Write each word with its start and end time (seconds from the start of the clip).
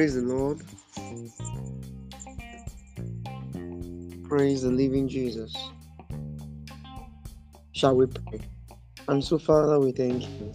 Praise 0.00 0.14
the 0.14 0.22
Lord. 0.22 0.62
Praise 4.24 4.62
the 4.62 4.70
living 4.70 5.06
Jesus. 5.06 5.54
Shall 7.72 7.96
we 7.96 8.06
pray? 8.06 8.40
And 9.08 9.22
so, 9.22 9.36
Father, 9.36 9.78
we 9.78 9.92
thank 9.92 10.22
you. 10.22 10.54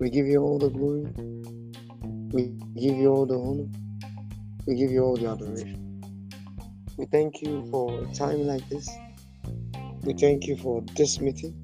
We 0.00 0.10
give 0.10 0.26
you 0.26 0.42
all 0.42 0.58
the 0.58 0.68
glory. 0.68 1.06
We 2.30 2.52
give 2.78 2.98
you 2.98 3.08
all 3.08 3.24
the 3.24 3.38
honor. 3.38 3.70
We 4.66 4.74
give 4.74 4.90
you 4.90 5.02
all 5.02 5.16
the 5.16 5.26
adoration. 5.26 6.02
We 6.98 7.06
thank 7.06 7.40
you 7.40 7.66
for 7.70 8.02
a 8.02 8.14
time 8.14 8.46
like 8.46 8.68
this. 8.68 8.86
We 10.02 10.12
thank 10.12 10.46
you 10.46 10.58
for 10.58 10.82
this 10.94 11.22
meeting. 11.22 11.56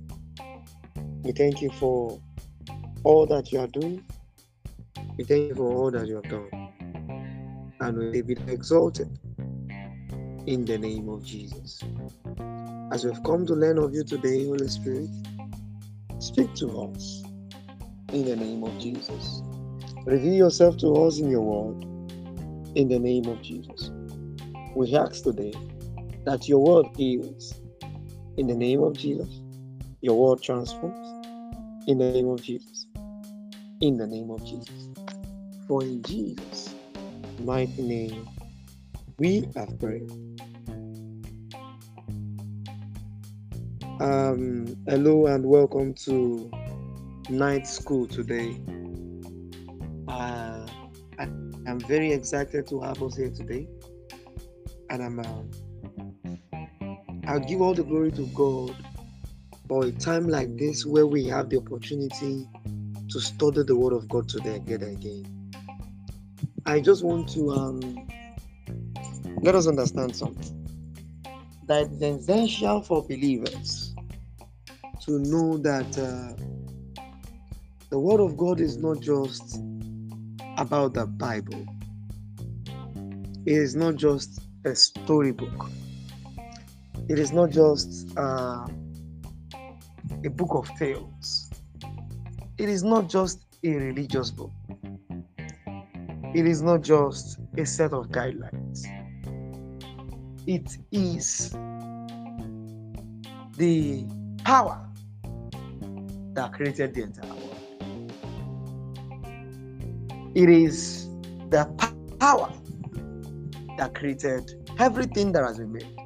We 1.23 1.33
thank 1.33 1.61
you 1.61 1.71
for 1.73 2.19
all 3.05 3.27
that 3.27 3.53
you 3.53 3.61
are 3.61 3.67
doing. 3.67 4.03
We 5.17 5.25
thank 5.25 5.49
you 5.49 5.55
for 5.55 5.73
all 5.73 5.91
that 5.91 6.07
you 6.07 6.17
have 6.17 6.29
done. 6.29 6.51
And 7.81 7.99
we 7.99 8.23
be 8.23 8.37
exalted 8.49 9.09
in 10.47 10.65
the 10.65 10.77
name 10.77 11.09
of 11.09 11.25
Jesus. 11.25 11.83
As 12.93 13.05
we've 13.05 13.23
come 13.25 13.47
to 13.47 13.55
learn 13.55 13.79
of 13.79 13.95
you 13.95 14.05
today, 14.05 14.45
Holy 14.45 14.69
Spirit, 14.69 15.09
speak 16.19 16.55
to 16.57 16.67
us 16.83 17.23
in 18.13 18.25
the 18.25 18.37
name 18.37 18.63
of 18.63 18.79
Jesus. 18.79 19.43
Reveal 20.05 20.35
yourself 20.35 20.77
to 20.79 20.95
us 21.05 21.19
in 21.19 21.31
your 21.31 21.41
word 21.41 21.83
in 22.77 22.89
the 22.89 22.99
name 22.99 23.27
of 23.27 23.41
Jesus. 23.43 23.91
We 24.75 24.95
ask 24.95 25.25
today 25.25 25.55
that 26.25 26.47
your 26.47 26.63
word 26.63 26.87
heals 26.97 27.55
in 28.37 28.47
the 28.47 28.55
name 28.55 28.83
of 28.83 28.99
Jesus. 28.99 29.41
Your 30.03 30.19
word 30.19 30.43
transforms 30.43 31.09
in 31.89 31.99
the 31.99 32.13
name 32.13 32.29
of 32.29 32.43
Jesus. 32.43 32.87
In 33.81 33.97
the 33.97 34.07
name 34.07 34.31
of 34.31 34.45
Jesus. 34.45 34.96
For 35.67 35.83
in 35.83 36.01
Jesus' 36.03 36.73
mighty 37.41 37.83
name 37.83 38.29
we 39.19 39.49
have 39.57 39.77
prayed. 39.81 40.09
Um, 44.01 44.77
hello 44.87 45.27
and 45.27 45.45
welcome 45.45 45.93
to 46.05 46.49
night 47.29 47.67
school 47.67 48.07
today. 48.07 48.61
Uh, 50.07 50.67
I, 51.19 51.23
am 51.67 51.81
very 51.81 52.13
excited 52.13 52.69
to 52.69 52.81
have 52.83 53.03
us 53.03 53.17
here 53.17 53.31
today, 53.31 53.67
and 54.91 55.03
I'm. 55.03 55.19
Uh, 55.19 55.43
I'll 57.27 57.41
give 57.41 57.61
all 57.61 57.75
the 57.75 57.83
glory 57.83 58.13
to 58.13 58.27
God 58.29 58.77
for 59.67 59.87
a 59.87 59.91
time 59.91 60.29
like 60.29 60.57
this 60.57 60.87
where 60.87 61.09
we 61.09 61.25
have 61.25 61.51
the 61.51 61.57
opportunity 61.57 62.47
to 63.11 63.21
study 63.21 63.65
the 63.65 63.75
Word 63.75 63.95
of 63.95 64.09
God 64.09 64.29
today 64.29 64.55
again 64.55 64.83
again. 64.83 65.36
I 66.69 66.81
just 66.81 67.05
want 67.05 67.29
to 67.29 67.53
um, 67.53 68.09
let 69.41 69.55
us 69.55 69.69
understand 69.69 70.17
something. 70.17 70.53
That 71.67 71.89
it's 71.93 72.03
essential 72.03 72.83
for 72.83 73.03
believers 73.03 73.95
to 75.03 75.21
know 75.21 75.59
that 75.59 75.97
uh, 75.97 76.35
the 77.91 77.99
Word 77.99 78.21
of 78.21 78.37
God 78.37 78.61
is 78.61 78.79
not 78.79 79.01
just 79.01 79.61
about 80.59 80.95
the 80.95 81.07
Bible, 81.07 81.65
it 83.47 83.53
is 83.53 83.77
not 83.77 83.95
just 83.95 84.41
a 84.65 84.75
storybook, 84.75 85.71
it 87.09 87.21
is 87.21 87.31
not 87.33 87.51
just 87.51 88.09
uh, 88.19 88.67
a 90.25 90.31
book 90.31 90.51
of 90.51 90.69
tales, 90.77 91.49
it 92.59 92.69
is 92.69 92.83
not 92.83 93.09
just 93.09 93.45
a 93.63 93.71
religious 93.71 94.33
book, 94.33 94.51
it 96.37 96.47
is 96.47 96.61
not 96.61 96.83
just 96.83 97.39
a 97.57 97.65
set 97.65 97.95
of 97.95 98.09
guidelines. 98.09 98.85
It 100.47 100.77
is 100.93 101.51
the 103.57 104.05
power 104.45 104.87
that 106.35 106.53
created 106.53 106.93
the 106.93 107.05
entire 107.05 107.31
world. 107.31 107.57
It 110.35 110.51
is 110.51 111.09
the 111.49 111.65
power 112.21 112.53
that 113.79 113.95
created 113.95 114.51
everything 114.79 115.33
that 115.33 115.43
has 115.43 115.57
been 115.57 115.73
made. 115.73 115.97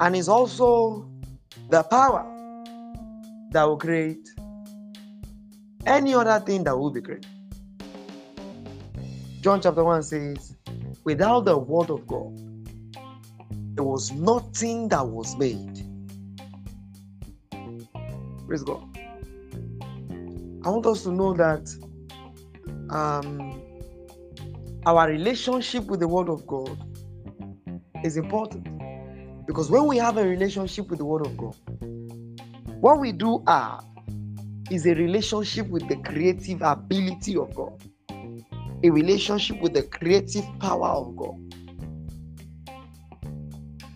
And 0.00 0.16
it's 0.16 0.28
also 0.28 1.06
the 1.68 1.82
power 1.82 2.24
that 3.50 3.64
will 3.64 3.76
create 3.76 4.26
any 5.84 6.14
other 6.14 6.40
thing 6.40 6.64
that 6.64 6.78
will 6.78 6.90
be 6.90 7.02
created. 7.02 7.33
John 9.44 9.60
chapter 9.60 9.84
1 9.84 10.02
says, 10.04 10.56
Without 11.04 11.44
the 11.44 11.58
word 11.58 11.90
of 11.90 12.06
God, 12.06 12.34
there 13.74 13.84
was 13.84 14.10
nothing 14.10 14.88
that 14.88 15.06
was 15.06 15.36
made. 15.36 15.84
Praise 18.46 18.62
God. 18.62 18.88
I 20.64 20.70
want 20.70 20.86
us 20.86 21.02
to 21.02 21.12
know 21.12 21.34
that 21.34 21.68
um, 22.88 23.60
our 24.86 25.10
relationship 25.10 25.84
with 25.88 26.00
the 26.00 26.08
Word 26.08 26.30
of 26.30 26.46
God 26.46 26.78
is 28.02 28.16
important. 28.16 28.66
Because 29.46 29.70
when 29.70 29.86
we 29.86 29.98
have 29.98 30.16
a 30.16 30.26
relationship 30.26 30.88
with 30.88 31.00
the 31.00 31.04
Word 31.04 31.26
of 31.26 31.36
God, 31.36 31.54
what 32.80 32.98
we 32.98 33.12
do 33.12 33.44
have 33.46 33.84
is 34.70 34.86
a 34.86 34.94
relationship 34.94 35.68
with 35.68 35.86
the 35.86 35.96
creative 35.96 36.62
ability 36.62 37.36
of 37.36 37.54
God, 37.54 37.78
a 38.84 38.90
relationship 38.90 39.58
with 39.62 39.72
the 39.72 39.82
creative 39.82 40.44
power 40.60 40.88
of 40.88 41.16
God. 41.16 41.34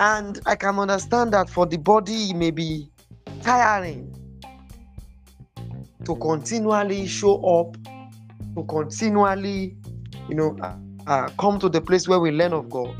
And 0.01 0.41
I 0.47 0.57
can 0.57 0.79
understand 0.79 1.33
that 1.35 1.51
for 1.51 1.67
the 1.67 1.77
body, 1.77 2.31
it 2.31 2.37
may 2.37 2.51
be 2.51 2.89
tiring 3.43 4.15
to 6.07 6.17
continually 6.17 7.07
show 7.07 7.37
up, 7.43 7.77
to 8.57 8.65
continually, 8.65 9.77
you 10.27 10.35
know, 10.35 10.57
uh, 10.63 10.77
uh, 11.07 11.29
come 11.39 11.59
to 11.59 11.69
the 11.69 11.83
place 11.83 12.09
where 12.09 12.19
we 12.19 12.31
learn 12.31 12.55
of 12.55 12.71
God. 12.71 12.97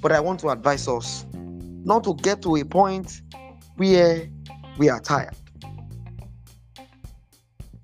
But 0.00 0.10
I 0.10 0.18
want 0.18 0.40
to 0.40 0.48
advise 0.48 0.88
us 0.88 1.24
not 1.32 2.02
to 2.04 2.14
get 2.14 2.42
to 2.42 2.56
a 2.56 2.64
point 2.64 3.22
where 3.76 4.28
we 4.76 4.88
are 4.88 5.00
tired. 5.00 5.36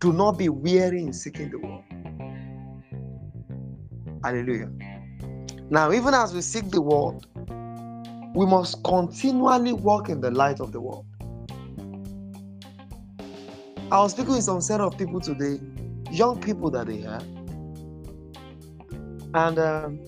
Do 0.00 0.12
not 0.12 0.38
be 0.38 0.48
weary 0.48 1.02
in 1.02 1.12
seeking 1.12 1.50
the 1.50 1.58
word. 1.58 1.84
Hallelujah. 4.22 4.70
Now, 5.70 5.92
even 5.92 6.14
as 6.14 6.34
we 6.34 6.40
seek 6.40 6.70
the 6.70 6.80
word, 6.80 7.26
we 8.34 8.46
must 8.46 8.82
continually 8.84 9.72
walk 9.72 10.08
in 10.08 10.20
the 10.20 10.30
light 10.30 10.60
of 10.60 10.72
the 10.72 10.80
world. 10.80 11.06
I 13.90 14.00
was 14.00 14.12
speaking 14.12 14.34
with 14.34 14.44
some 14.44 14.60
set 14.60 14.80
of 14.80 14.98
people 14.98 15.20
today, 15.20 15.60
young 16.10 16.40
people 16.40 16.70
that 16.70 16.86
they 16.86 16.98
have, 16.98 17.22
and 19.34 19.58
um, 19.58 20.00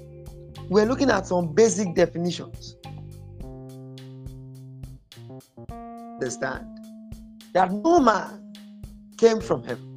we're 0.69 0.87
looking 0.87 1.11
at 1.11 1.27
some 1.27 1.53
basic 1.53 1.95
definitions. 1.95 2.77
Understand 5.71 6.67
that 7.55 7.73
no 7.73 8.01
man 8.01 8.53
came 9.17 9.41
from 9.41 9.63
heaven. 9.63 9.90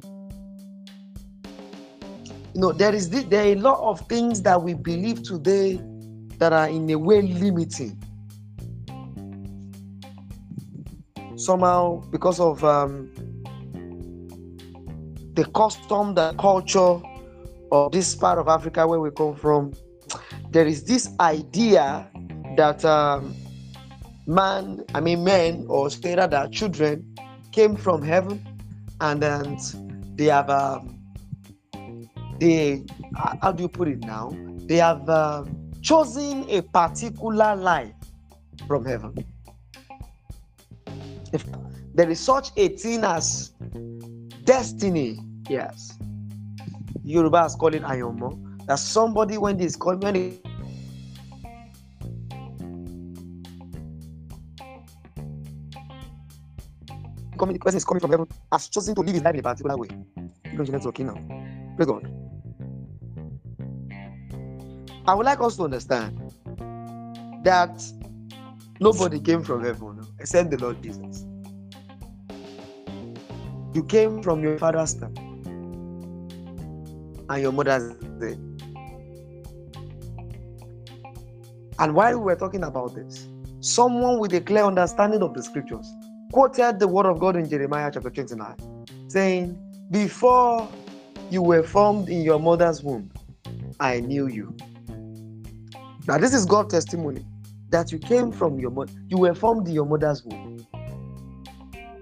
You 2.54 2.60
know, 2.60 2.72
there 2.72 2.94
is 2.94 3.10
this, 3.10 3.24
there 3.24 3.42
are 3.44 3.48
a 3.48 3.54
lot 3.56 3.80
of 3.80 4.06
things 4.08 4.40
that 4.42 4.62
we 4.62 4.74
believe 4.74 5.24
today 5.24 5.80
that 6.38 6.52
are 6.52 6.68
in 6.68 6.88
a 6.90 6.94
way 6.96 7.20
limiting. 7.22 8.00
Somehow, 11.36 11.96
because 12.10 12.38
of 12.38 12.62
um, 12.62 13.10
the 15.34 15.44
custom, 15.52 16.14
the 16.14 16.32
culture 16.34 17.00
of 17.72 17.90
this 17.90 18.14
part 18.14 18.38
of 18.38 18.46
Africa 18.46 18.86
where 18.86 19.00
we 19.00 19.10
come 19.10 19.34
from, 19.34 19.72
there 20.50 20.66
is 20.66 20.84
this 20.84 21.10
idea 21.18 22.08
that 22.56 22.84
um, 22.84 23.34
man, 24.28 24.84
I 24.94 25.00
mean 25.00 25.24
men, 25.24 25.66
or 25.68 25.90
say 25.90 26.14
that 26.14 26.52
children 26.52 27.16
came 27.50 27.74
from 27.74 28.00
heaven 28.00 28.46
and 29.00 29.20
then 29.20 29.58
they 30.14 30.26
have 30.26 30.48
um, 30.50 30.93
they 32.38 32.84
how 33.42 33.52
do 33.52 33.62
you 33.62 33.68
put 33.68 33.88
it 33.88 34.00
now? 34.00 34.30
They 34.66 34.76
have 34.76 35.08
uh, 35.08 35.44
chosen 35.82 36.48
a 36.48 36.62
particular 36.62 37.54
life 37.56 37.92
from 38.66 38.84
heaven. 38.84 39.14
If 41.32 41.44
there 41.94 42.10
is 42.10 42.20
such 42.20 42.50
a 42.56 42.68
thing 42.68 43.04
as 43.04 43.52
destiny. 44.44 45.20
Yes. 45.48 45.96
Yoruba 47.04 47.44
is 47.44 47.54
calling 47.54 47.82
Ayanmo. 47.82 48.66
That 48.66 48.78
somebody 48.78 49.36
when 49.36 49.58
this 49.58 49.76
called 49.76 50.02
when 50.02 50.38
coming, 57.38 57.54
the 57.54 57.58
person 57.58 57.76
is 57.76 57.84
coming 57.84 58.00
from 58.00 58.10
heaven 58.10 58.26
has 58.50 58.68
chosen 58.68 58.94
to 58.94 59.02
live 59.02 59.14
his 59.14 59.22
life 59.22 59.34
in 59.34 59.40
a 59.40 59.42
particular 59.42 59.76
way. 59.76 59.88
You 60.50 60.58
know 60.58 60.80
okay 60.86 61.02
now. 61.04 61.14
Praise 61.76 61.88
God. 61.88 62.23
I 65.06 65.14
would 65.14 65.26
like 65.26 65.40
us 65.40 65.56
to 65.56 65.64
understand 65.64 66.32
that 67.44 67.84
nobody 68.80 69.20
came 69.20 69.42
from 69.42 69.62
heaven 69.62 70.00
except 70.18 70.50
the 70.50 70.56
Lord 70.56 70.82
Jesus. 70.82 71.26
You 73.74 73.84
came 73.84 74.22
from 74.22 74.42
your 74.42 74.56
father's 74.56 74.90
stomach 74.90 75.18
and 77.28 77.42
your 77.42 77.52
mother's 77.52 77.94
day. 78.18 78.38
And 81.78 81.94
while 81.94 82.18
we 82.18 82.24
were 82.24 82.36
talking 82.36 82.64
about 82.64 82.94
this, 82.94 83.28
someone 83.60 84.18
with 84.18 84.32
a 84.32 84.40
clear 84.40 84.64
understanding 84.64 85.22
of 85.22 85.34
the 85.34 85.42
scriptures 85.42 85.86
quoted 86.32 86.78
the 86.78 86.88
word 86.88 87.04
of 87.04 87.18
God 87.18 87.36
in 87.36 87.46
Jeremiah 87.48 87.90
chapter 87.92 88.08
29, 88.08 88.86
saying, 89.08 89.58
Before 89.90 90.66
you 91.30 91.42
were 91.42 91.62
formed 91.62 92.08
in 92.08 92.22
your 92.22 92.38
mother's 92.38 92.82
womb, 92.82 93.10
I 93.80 94.00
knew 94.00 94.28
you. 94.28 94.56
Now, 96.06 96.18
this 96.18 96.34
is 96.34 96.44
God's 96.44 96.74
testimony 96.74 97.24
that 97.70 97.90
you 97.90 97.98
came 97.98 98.30
from 98.30 98.58
your 98.58 98.70
mother, 98.70 98.92
you 99.08 99.18
were 99.18 99.34
formed 99.34 99.66
in 99.68 99.74
your 99.74 99.86
mother's 99.86 100.22
womb. 100.24 100.66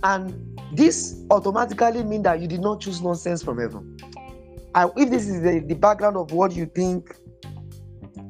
And 0.02 0.60
this 0.72 1.24
automatically 1.30 2.02
means 2.02 2.24
that 2.24 2.40
you 2.40 2.48
did 2.48 2.60
not 2.60 2.80
choose 2.80 3.00
nonsense 3.00 3.42
from 3.42 3.58
heaven. 3.58 3.96
And 4.74 4.90
if 4.96 5.10
this 5.10 5.28
is 5.28 5.42
the, 5.42 5.60
the 5.60 5.74
background 5.74 6.16
of 6.16 6.32
what 6.32 6.52
you 6.52 6.66
think, 6.66 7.16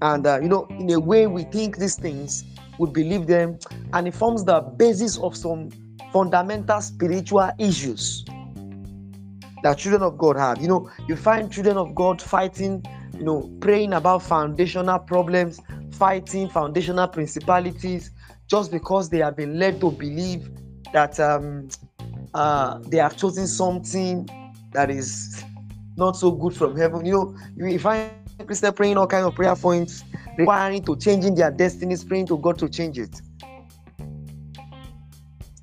and 0.02 0.26
uh, 0.26 0.40
you 0.42 0.48
know, 0.48 0.66
in 0.70 0.90
a 0.90 1.00
way 1.00 1.26
we 1.26 1.44
think 1.44 1.78
these 1.78 1.96
things, 1.96 2.44
we 2.78 2.90
believe 2.90 3.26
them, 3.26 3.58
and 3.92 4.08
it 4.08 4.14
forms 4.14 4.44
the 4.44 4.60
basis 4.60 5.18
of 5.18 5.36
some 5.36 5.70
fundamental 6.12 6.80
spiritual 6.80 7.50
issues 7.58 8.24
that 9.62 9.78
children 9.78 10.02
of 10.02 10.18
God 10.18 10.36
have. 10.36 10.60
You 10.60 10.68
know, 10.68 10.90
you 11.08 11.16
find 11.16 11.50
children 11.50 11.76
of 11.76 11.94
God 11.94 12.20
fighting, 12.20 12.84
you 13.18 13.24
know, 13.24 13.50
praying 13.60 13.92
about 13.92 14.22
foundational 14.22 14.98
problems, 14.98 15.60
fighting 15.92 16.48
foundational 16.48 17.08
principalities, 17.08 18.10
just 18.48 18.70
because 18.70 19.08
they 19.08 19.18
have 19.18 19.36
been 19.36 19.58
led 19.58 19.80
to 19.80 19.90
believe 19.90 20.48
that 20.92 21.18
um, 21.20 21.68
uh, 22.34 22.78
they 22.88 22.98
have 22.98 23.16
chosen 23.16 23.46
something 23.46 24.28
that 24.72 24.90
is 24.90 25.44
not 25.96 26.16
so 26.16 26.30
good 26.30 26.54
from 26.54 26.76
heaven. 26.76 27.04
You 27.04 27.12
know, 27.12 27.36
you 27.56 27.78
find 27.78 28.10
Christians 28.46 28.74
praying 28.74 28.96
all 28.96 29.06
kinds 29.06 29.26
of 29.26 29.34
prayer 29.34 29.54
points, 29.54 30.04
requiring 30.36 30.82
to 30.84 30.96
changing 30.96 31.34
their 31.34 31.50
destinies, 31.50 32.04
praying 32.04 32.26
to 32.26 32.38
God 32.38 32.58
to 32.58 32.68
change 32.68 32.98
it. 32.98 33.20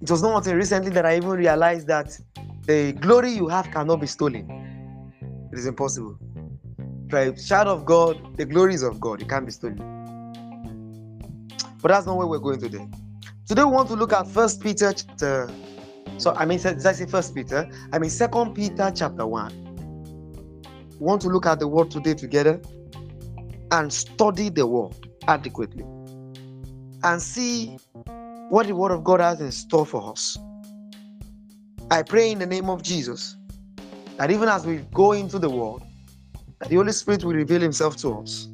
It 0.01 0.09
was 0.09 0.21
not 0.21 0.37
until 0.37 0.55
recently 0.55 0.91
that 0.91 1.05
I 1.05 1.17
even 1.17 1.31
realized 1.31 1.87
that 1.87 2.17
the 2.65 2.93
glory 2.93 3.31
you 3.31 3.47
have 3.47 3.69
cannot 3.71 3.99
be 3.99 4.07
stolen. 4.07 4.49
It 5.51 5.59
is 5.59 5.65
impossible. 5.65 6.17
Right? 7.11 7.35
Child 7.37 7.67
of 7.67 7.85
God, 7.85 8.37
the 8.37 8.45
glories 8.45 8.83
of 8.83 8.99
God. 8.99 9.21
It 9.21 9.29
can't 9.29 9.45
be 9.45 9.51
stolen. 9.51 9.77
But 11.81 11.89
that's 11.89 12.05
not 12.05 12.17
where 12.17 12.27
we're 12.27 12.39
going 12.39 12.59
today. 12.59 12.87
Today 13.47 13.63
we 13.63 13.71
want 13.71 13.87
to 13.89 13.95
look 13.95 14.13
at 14.13 14.27
First 14.27 14.61
Peter 14.61 14.93
chapter. 14.93 15.49
So 16.17 16.33
I 16.35 16.45
mean, 16.45 16.59
did 16.59 16.85
I 16.85 16.91
say 16.91 17.05
First 17.05 17.33
Peter? 17.33 17.69
I 17.91 17.99
mean 17.99 18.09
Second 18.09 18.53
Peter 18.53 18.91
chapter 18.93 19.25
one. 19.25 19.53
We 20.99 21.05
want 21.05 21.21
to 21.21 21.29
look 21.29 21.45
at 21.45 21.59
the 21.59 21.67
word 21.67 21.89
today 21.89 22.13
together 22.13 22.61
and 23.71 23.91
study 23.91 24.49
the 24.49 24.67
word 24.67 24.93
adequately 25.27 25.85
and 27.03 27.21
see 27.21 27.77
what 28.49 28.67
the 28.67 28.75
Word 28.75 28.91
of 28.91 29.03
God 29.03 29.19
has 29.19 29.39
in 29.41 29.51
store 29.51 29.85
for 29.85 30.11
us. 30.11 30.37
I 31.91 32.03
pray 32.03 32.31
in 32.31 32.39
the 32.39 32.45
name 32.45 32.69
of 32.69 32.83
Jesus 32.83 33.37
that 34.17 34.31
even 34.31 34.49
as 34.49 34.65
we 34.65 34.77
go 34.93 35.13
into 35.13 35.39
the 35.39 35.49
world, 35.49 35.83
that 36.59 36.69
the 36.69 36.75
Holy 36.75 36.91
Spirit 36.91 37.23
will 37.23 37.33
reveal 37.33 37.61
Himself 37.61 37.95
to 37.97 38.19
us. 38.19 38.47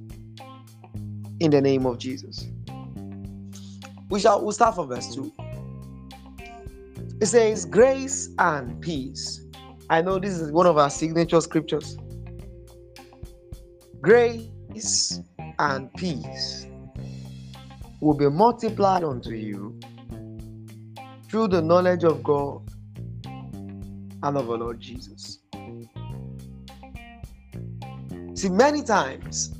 In 1.40 1.52
the 1.52 1.62
name 1.62 1.86
of 1.86 1.98
Jesus. 1.98 2.48
We 4.10 4.19
shall 4.19 4.42
we'll 4.42 4.52
start 4.52 4.75
from 4.75 4.88
verse 4.88 5.13
2. 5.16 5.34
It 7.22 7.25
says, 7.25 7.66
Grace 7.66 8.30
and 8.40 8.80
peace. 8.81 9.42
I 9.90 10.02
know 10.02 10.19
this 10.19 10.40
is 10.40 10.52
one 10.52 10.66
of 10.66 10.78
our 10.78 10.90
signature 10.90 11.42
scriptures. 11.42 11.98
Grace 14.02 15.22
and 15.60 15.94
peace 15.96 16.68
will 18.01 18.13
be 18.13 18.30
multiplied 18.30 19.04
unto 19.04 19.31
you 19.31 19.80
through 21.30 21.48
the 21.48 21.62
knowledge 21.62 22.04
of 22.04 22.24
God 22.24 22.62
and 23.25 24.38
of 24.38 24.50
our 24.50 24.58
Lord 24.58 24.80
Jesus. 24.80 25.35
See, 28.36 28.50
many 28.50 28.84
times 28.84 29.56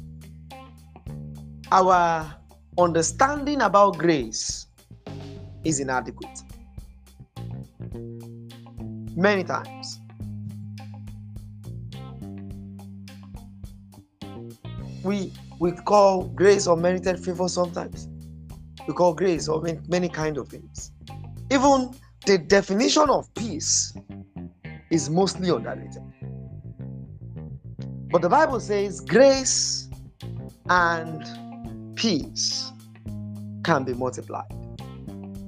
our 1.72 2.36
understanding 2.78 3.62
about 3.62 3.98
grace 3.98 4.68
is 5.64 5.80
inadequate. 5.80 6.42
Many 9.16 9.46
times. 9.46 10.02
We 15.04 15.32
we 15.60 15.72
call 15.72 16.26
grace 16.26 16.68
or 16.68 16.76
merited 16.76 17.24
favor 17.24 17.48
sometimes. 17.48 18.10
We 18.90 18.94
call 18.94 19.14
grace 19.14 19.48
or 19.48 19.64
many 19.88 20.10
kind 20.10 20.38
of 20.38 20.50
things. 20.50 20.92
Even 21.50 21.92
the 22.26 22.40
definition 22.40 23.10
of 23.10 23.34
peace 23.36 23.94
is 24.92 25.10
mostly 25.10 25.50
underrated. 25.50 26.05
But 28.16 28.22
the 28.22 28.30
Bible 28.30 28.62
says 28.62 29.02
grace 29.02 29.90
and 30.70 31.98
peace 31.98 32.72
can 33.66 33.84
be 33.84 33.94
multiplied. 33.94 34.46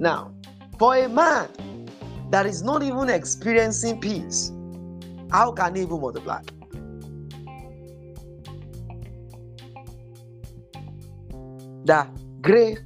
Now, 0.02 0.34
for 0.78 0.98
a 0.98 1.08
man 1.08 1.48
that 2.30 2.46
is 2.46 2.62
not 2.62 2.84
even 2.84 3.08
experiencing 3.08 4.02
peace, 4.02 4.52
how 5.32 5.54
can 5.54 5.76
he 5.76 5.84
even 5.84 6.02
multiply? 6.02 6.42
The 11.86 12.06
grace 12.42 12.80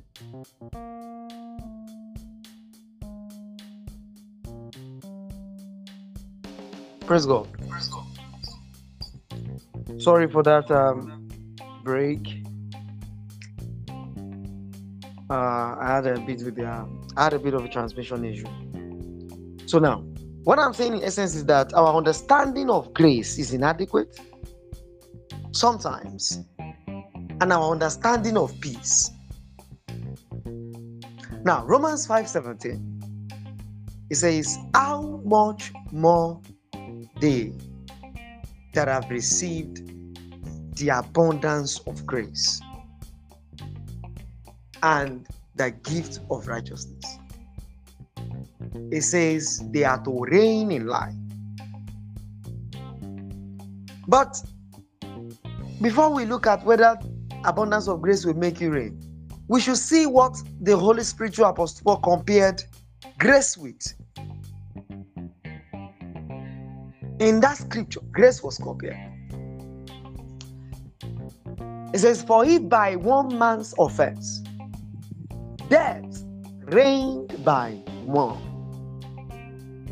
Praise 7.07 7.25
God. 7.25 7.60
Sorry 10.01 10.27
for 10.27 10.41
that 10.41 10.71
um, 10.71 11.27
break. 11.83 12.43
Uh, 15.29 15.75
I 15.79 15.87
had 15.95 16.07
a 16.07 16.19
bit 16.19 16.41
with 16.41 16.55
the, 16.55 16.65
uh, 16.65 16.87
I 17.15 17.25
had 17.25 17.33
a 17.33 17.39
bit 17.39 17.53
of 17.53 17.63
a 17.63 17.69
transmission 17.69 18.25
issue. 18.25 18.47
So 19.67 19.77
now, 19.77 19.99
what 20.43 20.57
I'm 20.57 20.73
saying 20.73 20.93
in 20.93 21.03
essence 21.03 21.35
is 21.35 21.45
that 21.45 21.71
our 21.75 21.95
understanding 21.95 22.71
of 22.71 22.91
grace 22.95 23.37
is 23.37 23.53
inadequate 23.53 24.19
sometimes, 25.51 26.39
and 26.57 27.53
our 27.53 27.71
understanding 27.71 28.37
of 28.37 28.59
peace. 28.59 29.11
Now, 31.43 31.63
Romans 31.67 32.07
5:17, 32.07 32.81
it 34.09 34.15
says, 34.15 34.57
How 34.73 35.21
much 35.23 35.71
more 35.91 36.41
they 37.19 37.53
that 38.73 38.87
have 38.87 39.09
received 39.09 39.81
the 40.77 40.89
abundance 40.89 41.79
of 41.87 42.05
grace 42.05 42.61
and 44.83 45.27
the 45.55 45.71
gift 45.71 46.19
of 46.29 46.47
righteousness. 46.47 47.19
It 48.91 49.01
says 49.01 49.61
they 49.71 49.83
are 49.83 50.03
to 50.03 50.23
reign 50.23 50.71
in 50.71 50.87
life. 50.87 51.13
But 54.07 54.41
before 55.81 56.13
we 56.13 56.25
look 56.25 56.47
at 56.47 56.65
whether 56.65 56.97
abundance 57.43 57.87
of 57.87 58.01
grace 58.01 58.25
will 58.25 58.33
make 58.33 58.59
you 58.59 58.71
reign, 58.71 58.99
we 59.47 59.59
should 59.61 59.77
see 59.77 60.05
what 60.05 60.35
the 60.61 60.77
Holy 60.77 61.03
Spiritual 61.03 61.45
Apostle 61.45 61.81
Paul 61.83 61.97
compared 61.97 62.63
grace 63.17 63.57
with. 63.57 63.81
In 67.21 67.39
that 67.41 67.57
scripture, 67.57 67.99
grace 68.11 68.41
was 68.41 68.57
compared. 68.57 68.97
It 71.93 71.99
says, 71.99 72.23
For 72.23 72.43
if 72.43 72.67
by 72.67 72.95
one 72.95 73.37
man's 73.37 73.75
offense 73.77 74.39
death 75.69 76.23
reigned 76.63 77.45
by 77.45 77.73
one, 78.05 78.41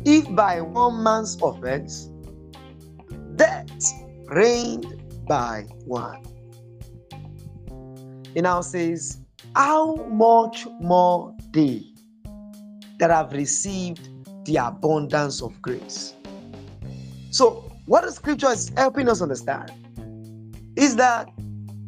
if 0.04 0.34
by 0.34 0.60
one 0.60 1.04
man's 1.04 1.40
offense 1.40 2.10
death 3.36 3.68
reigned 4.26 5.00
by 5.28 5.66
one. 5.86 6.24
It 8.34 8.42
now 8.42 8.60
says, 8.60 9.20
How 9.54 9.94
much 9.94 10.66
more 10.80 11.32
they 11.52 11.84
that 12.98 13.10
have 13.10 13.32
received 13.34 14.08
the 14.46 14.56
abundance 14.56 15.40
of 15.40 15.62
grace? 15.62 16.16
So, 17.30 17.72
what 17.86 18.04
the 18.04 18.10
scripture 18.10 18.50
is 18.50 18.70
helping 18.76 19.08
us 19.08 19.22
understand 19.22 19.72
is 20.76 20.96
that 20.96 21.30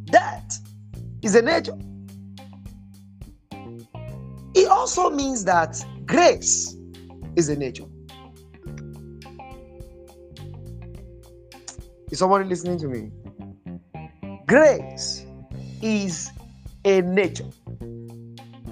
death 0.04 0.60
is 1.20 1.34
a 1.34 1.42
nature. 1.42 1.76
It 4.54 4.68
also 4.68 5.10
means 5.10 5.44
that 5.44 5.84
grace 6.06 6.76
is 7.34 7.48
a 7.48 7.56
nature. 7.56 7.86
Is 12.10 12.20
somebody 12.20 12.44
listening 12.44 12.78
to 12.78 12.86
me? 12.86 13.10
Grace 14.46 15.26
is 15.80 16.30
a 16.84 17.00
nature. 17.00 17.48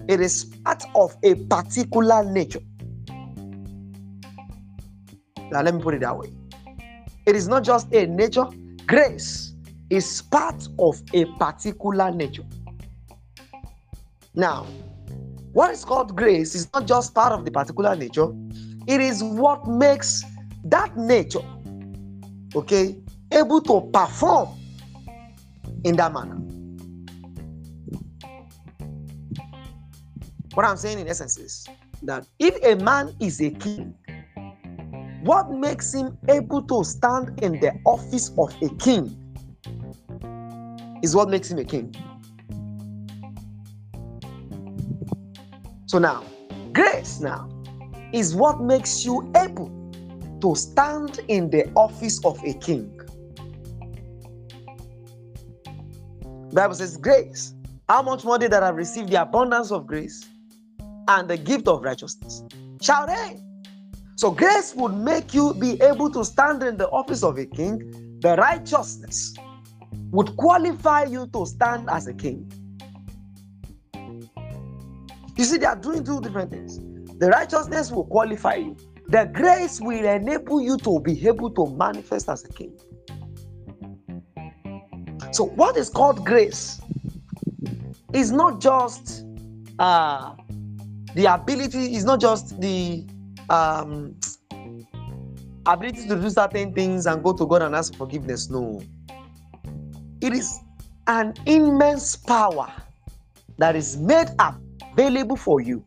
It 0.09 0.21
is 0.21 0.45
part 0.65 0.85
of 0.95 1.17
a 1.25 1.35
particular 1.35 2.23
nature. 2.31 2.61
Now, 5.51 5.63
let 5.63 5.75
me 5.75 5.83
put 5.83 5.95
it 5.95 6.01
that 6.03 6.17
way. 6.17 6.31
It 7.31 7.37
is 7.37 7.47
not 7.47 7.63
just 7.63 7.95
a 7.95 8.09
nature, 8.09 8.47
grace 8.87 9.55
is 9.89 10.21
part 10.21 10.67
of 10.81 11.01
a 11.15 11.27
particular 11.39 12.11
nature. 12.11 12.43
Now, 14.35 14.67
what 15.53 15.71
is 15.71 15.85
called 15.85 16.17
grace 16.17 16.57
is 16.57 16.69
not 16.75 16.89
just 16.89 17.15
part 17.15 17.33
of 17.33 17.45
the 17.45 17.53
particular 17.53 17.95
nature, 17.95 18.33
it 18.89 19.01
is 19.01 19.23
what 19.23 19.65
makes 19.69 20.25
that 20.65 20.97
nature, 20.97 21.45
okay, 22.57 22.97
able 23.31 23.61
to 23.61 23.89
perform 23.93 24.49
in 25.85 25.95
that 25.95 26.13
manner. 26.13 26.35
What 30.55 30.67
I'm 30.67 30.77
saying 30.77 30.99
in 30.99 31.07
essence 31.07 31.39
is 31.39 31.69
that 32.03 32.27
if 32.41 32.57
a 32.65 32.83
man 32.83 33.15
is 33.21 33.41
a 33.41 33.51
king, 33.51 33.95
what 35.23 35.51
makes 35.51 35.93
him 35.93 36.17
able 36.29 36.63
to 36.63 36.85
stand 36.85 37.39
in 37.43 37.61
the 37.61 37.73
office 37.85 38.31
of 38.39 38.55
a 38.63 38.69
king 38.77 39.17
is 41.03 41.15
what 41.15 41.29
makes 41.29 41.51
him 41.51 41.59
a 41.59 41.65
king. 41.65 41.95
So 45.87 45.99
now, 45.99 46.25
grace 46.73 47.21
now 47.21 47.49
is 48.13 48.35
what 48.35 48.61
makes 48.61 49.05
you 49.05 49.31
able 49.37 49.71
to 50.41 50.55
stand 50.55 51.21
in 51.29 51.51
the 51.51 51.71
office 51.75 52.25
of 52.25 52.43
a 52.45 52.55
king. 52.55 52.97
Bible 56.53 56.75
says 56.75 56.97
grace. 56.97 57.55
How 57.89 58.03
much 58.03 58.25
more 58.25 58.39
they 58.39 58.49
that 58.49 58.63
have 58.63 58.77
received 58.77 59.11
the 59.11 59.21
abundance 59.21 59.71
of 59.71 59.87
grace 59.87 60.29
and 61.09 61.29
the 61.29 61.37
gift 61.37 61.69
of 61.69 61.83
righteousness 61.83 62.45
shall 62.81 63.07
reign. 63.07 63.50
So 64.21 64.31
grace 64.31 64.75
would 64.75 64.93
make 64.93 65.33
you 65.33 65.55
be 65.55 65.81
able 65.81 66.11
to 66.11 66.23
stand 66.27 66.63
in 66.63 66.77
the 66.77 66.91
office 66.91 67.23
of 67.23 67.39
a 67.39 67.47
king. 67.47 68.19
The 68.21 68.37
righteousness 68.37 69.33
would 70.11 70.37
qualify 70.37 71.05
you 71.05 71.27
to 71.29 71.47
stand 71.47 71.89
as 71.89 72.07
a 72.07 72.13
king. 72.13 72.53
You 73.95 75.45
see, 75.45 75.57
they 75.57 75.65
are 75.65 75.75
doing 75.75 76.05
two 76.05 76.21
different 76.21 76.51
things. 76.51 76.79
The 77.19 77.31
righteousness 77.31 77.91
will 77.91 78.05
qualify 78.05 78.57
you. 78.57 78.77
The 79.09 79.25
grace 79.33 79.81
will 79.81 80.05
enable 80.05 80.61
you 80.61 80.77
to 80.77 81.01
be 81.01 81.27
able 81.27 81.49
to 81.53 81.75
manifest 81.75 82.29
as 82.29 82.45
a 82.45 82.53
king. 82.53 82.79
So, 85.33 85.45
what 85.47 85.79
is 85.79 85.89
called 85.89 86.27
grace 86.27 86.79
is 88.13 88.33
not 88.33 88.61
just 88.61 89.25
uh, 89.79 90.35
the 91.15 91.25
ability, 91.25 91.95
is 91.95 92.05
not 92.05 92.21
just 92.21 92.61
the 92.61 93.07
um, 93.51 94.15
ability 95.67 96.09
to 96.09 96.17
do 96.17 96.31
certain 96.31 96.73
things 96.73 97.07
and 97.07 97.23
go 97.23 97.33
to 97.33 97.47
God 97.47 97.63
and 97.63 97.75
ask 97.75 97.93
for 97.93 98.07
forgiveness. 98.07 98.49
No, 98.49 98.83
it 100.21 100.33
is 100.33 100.61
an 101.07 101.35
immense 101.47 102.17
power 102.17 102.73
that 103.59 103.77
is 103.77 103.97
made 103.97 104.29
available 104.39 105.37
for 105.37 105.61
you, 105.61 105.85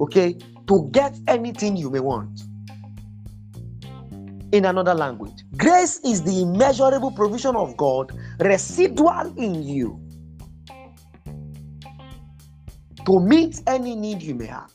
okay, 0.00 0.36
to 0.66 0.88
get 0.92 1.16
anything 1.28 1.76
you 1.76 1.90
may 1.90 2.00
want 2.00 2.42
in 4.52 4.66
another 4.66 4.94
language. 4.94 5.44
Grace 5.56 5.98
is 6.04 6.22
the 6.22 6.42
immeasurable 6.42 7.10
provision 7.10 7.56
of 7.56 7.76
God 7.76 8.12
residual 8.40 9.32
in 9.36 9.62
you 9.62 9.98
to 13.06 13.18
meet 13.20 13.62
any 13.66 13.96
need 13.96 14.22
you 14.22 14.34
may 14.34 14.46
have. 14.46 14.72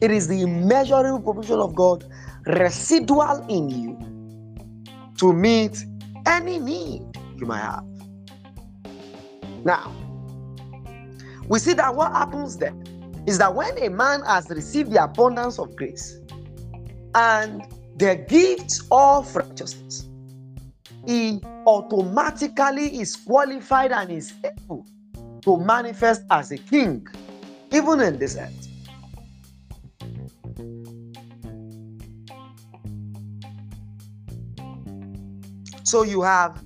It 0.00 0.10
is 0.10 0.28
the 0.28 0.42
immeasurable 0.42 1.20
provision 1.20 1.58
of 1.58 1.74
God 1.74 2.04
residual 2.46 3.44
in 3.48 3.68
you 3.68 3.98
to 5.18 5.32
meet 5.32 5.84
any 6.26 6.58
need 6.58 7.02
you 7.36 7.46
might 7.46 7.60
have. 7.60 7.84
Now, 9.64 9.92
we 11.48 11.58
see 11.58 11.72
that 11.72 11.94
what 11.94 12.12
happens 12.12 12.56
then 12.56 12.84
is 13.26 13.38
that 13.38 13.54
when 13.54 13.76
a 13.82 13.88
man 13.88 14.22
has 14.22 14.48
received 14.50 14.92
the 14.92 15.02
abundance 15.02 15.58
of 15.58 15.74
grace 15.74 16.20
and 17.14 17.62
the 17.96 18.24
gift 18.28 18.82
of 18.92 19.34
righteousness, 19.34 20.08
he 21.06 21.40
automatically 21.66 23.00
is 23.00 23.16
qualified 23.16 23.92
and 23.92 24.10
is 24.10 24.34
able 24.44 24.86
to 25.42 25.56
manifest 25.58 26.22
as 26.30 26.52
a 26.52 26.58
king, 26.58 27.06
even 27.72 28.00
in 28.00 28.18
this 28.18 28.36
earth. 28.36 28.67
So 35.88 36.02
you 36.02 36.20
have 36.20 36.62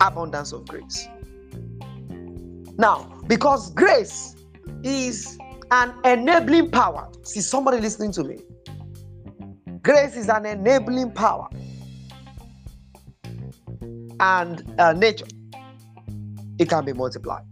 abundance 0.00 0.52
of 0.52 0.64
grace. 0.68 1.08
Now, 2.78 3.20
because 3.26 3.72
grace 3.72 4.36
is 4.84 5.36
an 5.72 5.92
enabling 6.04 6.70
power. 6.70 7.10
See, 7.24 7.40
somebody 7.40 7.80
listening 7.80 8.12
to 8.12 8.22
me. 8.22 8.38
Grace 9.82 10.16
is 10.16 10.28
an 10.28 10.46
enabling 10.46 11.10
power. 11.14 11.48
And 14.20 14.62
uh, 14.78 14.92
nature, 14.92 15.26
it 16.60 16.68
can 16.68 16.84
be 16.84 16.92
multiplied. 16.92 17.42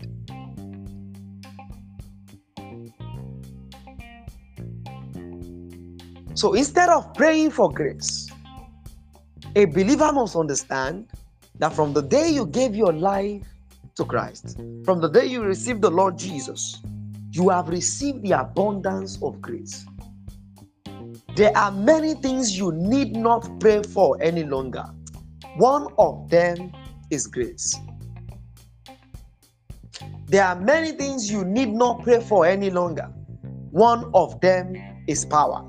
So 6.35 6.54
instead 6.54 6.90
of 6.90 7.12
praying 7.14 7.50
for 7.50 7.73
grace, 7.73 8.32
a 9.54 9.66
believer 9.66 10.12
must 10.12 10.37
understand 10.37 11.09
that 11.59 11.73
from 11.73 11.92
the 11.92 12.02
day 12.02 12.28
you 12.30 12.47
gave 12.47 12.75
your 12.75 12.92
life 12.92 13.42
to 13.97 14.04
Christ, 14.04 14.56
from 14.85 15.00
the 15.00 15.09
day 15.09 15.26
you 15.26 15.42
received 15.42 15.82
the 15.82 15.90
Lord 15.90 16.18
Jesus, 16.18 16.80
you 17.30 17.50
have 17.50 17.68
received 17.68 18.23
the 18.23 18.32
abundance 18.32 19.18
of 19.23 19.40
grace. 19.42 19.85
There 21.37 21.56
are 21.56 21.71
many 21.71 22.14
things 22.14 22.56
you 22.56 22.73
need 22.73 23.16
not 23.16 23.49
pray 23.61 23.82
for 23.82 24.21
any 24.23 24.44
longer. 24.44 24.85
One 25.56 25.87
of 25.99 26.30
them 26.30 26.73
is 27.11 27.26
grace. 27.26 27.78
There 30.26 30.44
are 30.44 30.56
many 30.56 30.92
things 30.92 31.30
you 31.30 31.44
need 31.44 31.73
not 31.73 32.02
pray 32.02 32.21
for 32.21 32.47
any 32.47 32.71
longer. 32.71 33.04
One 33.71 34.11
of 34.14 34.40
them 34.40 34.76
is 35.06 35.26
power. 35.26 35.68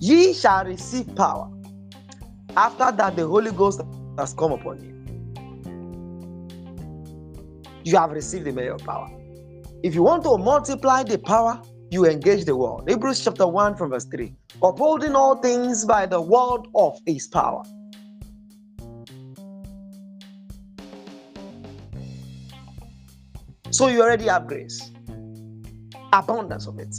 Ye 0.00 0.32
shall 0.32 0.64
receive 0.64 1.14
power. 1.14 1.50
After 2.56 2.92
that, 2.92 3.16
the 3.16 3.26
Holy 3.26 3.52
Ghost 3.52 3.80
has 4.18 4.34
come 4.34 4.52
upon 4.52 4.82
you 4.82 4.98
you 7.88 7.96
have 7.96 8.10
received 8.10 8.44
the 8.44 8.52
measure 8.52 8.74
of 8.74 8.84
power. 8.84 9.10
If 9.82 9.94
you 9.94 10.02
want 10.02 10.22
to 10.24 10.36
multiply 10.36 11.02
the 11.04 11.18
power, 11.18 11.60
you 11.90 12.04
engage 12.04 12.44
the 12.44 12.54
world. 12.54 12.88
Hebrews 12.88 13.24
chapter 13.24 13.46
1 13.46 13.76
from 13.76 13.90
verse 13.90 14.04
3. 14.04 14.34
Upholding 14.62 15.14
all 15.14 15.36
things 15.36 15.86
by 15.86 16.04
the 16.04 16.20
word 16.20 16.66
of 16.74 16.98
his 17.06 17.26
power. 17.28 17.62
So 23.70 23.88
you 23.88 24.02
already 24.02 24.26
have 24.26 24.46
grace, 24.46 24.90
abundance 26.12 26.66
of 26.66 26.78
it. 26.78 26.94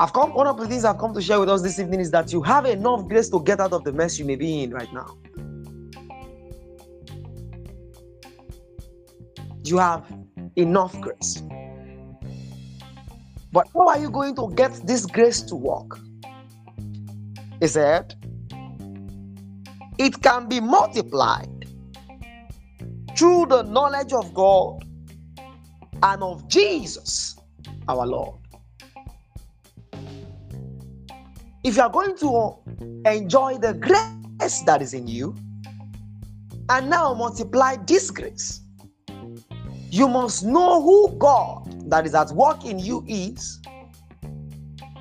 I've 0.00 0.12
come, 0.14 0.32
one 0.32 0.46
of 0.46 0.56
the 0.56 0.66
things 0.66 0.84
I've 0.84 0.98
come 0.98 1.12
to 1.14 1.20
share 1.20 1.38
with 1.38 1.50
us 1.50 1.62
this 1.62 1.78
evening 1.78 2.00
is 2.00 2.10
that 2.10 2.32
you 2.32 2.42
have 2.42 2.64
enough 2.64 3.06
grace 3.06 3.28
to 3.28 3.42
get 3.42 3.60
out 3.60 3.72
of 3.72 3.84
the 3.84 3.92
mess 3.92 4.18
you 4.18 4.24
may 4.24 4.36
be 4.36 4.62
in 4.62 4.70
right 4.72 4.92
now. 4.92 5.18
you 9.70 9.78
have 9.78 10.04
enough 10.56 11.00
grace. 11.00 11.42
But 13.52 13.68
how 13.74 13.88
are 13.88 13.98
you 13.98 14.10
going 14.10 14.34
to 14.36 14.52
get 14.54 14.72
this 14.86 15.06
grace 15.06 15.42
to 15.42 15.56
work? 15.56 15.98
He 17.60 17.66
said, 17.66 18.14
it 19.98 20.22
can 20.22 20.48
be 20.48 20.60
multiplied 20.60 21.66
through 23.16 23.46
the 23.46 23.62
knowledge 23.62 24.12
of 24.12 24.32
God 24.34 24.84
and 26.02 26.22
of 26.22 26.48
Jesus, 26.48 27.36
our 27.88 28.06
Lord. 28.06 28.39
If 31.62 31.76
you 31.76 31.82
are 31.82 31.90
going 31.90 32.16
to 32.16 32.56
enjoy 33.06 33.58
the 33.58 33.74
grace 33.74 34.62
that 34.62 34.80
is 34.80 34.94
in 34.94 35.06
you, 35.06 35.34
and 36.68 36.88
now 36.88 37.12
multiply 37.12 37.76
this 37.86 38.10
grace, 38.10 38.60
you 39.90 40.08
must 40.08 40.44
know 40.44 40.80
who 40.80 41.14
God 41.18 41.90
that 41.90 42.06
is 42.06 42.14
at 42.14 42.30
work 42.30 42.64
in 42.64 42.78
you 42.78 43.04
is, 43.06 43.60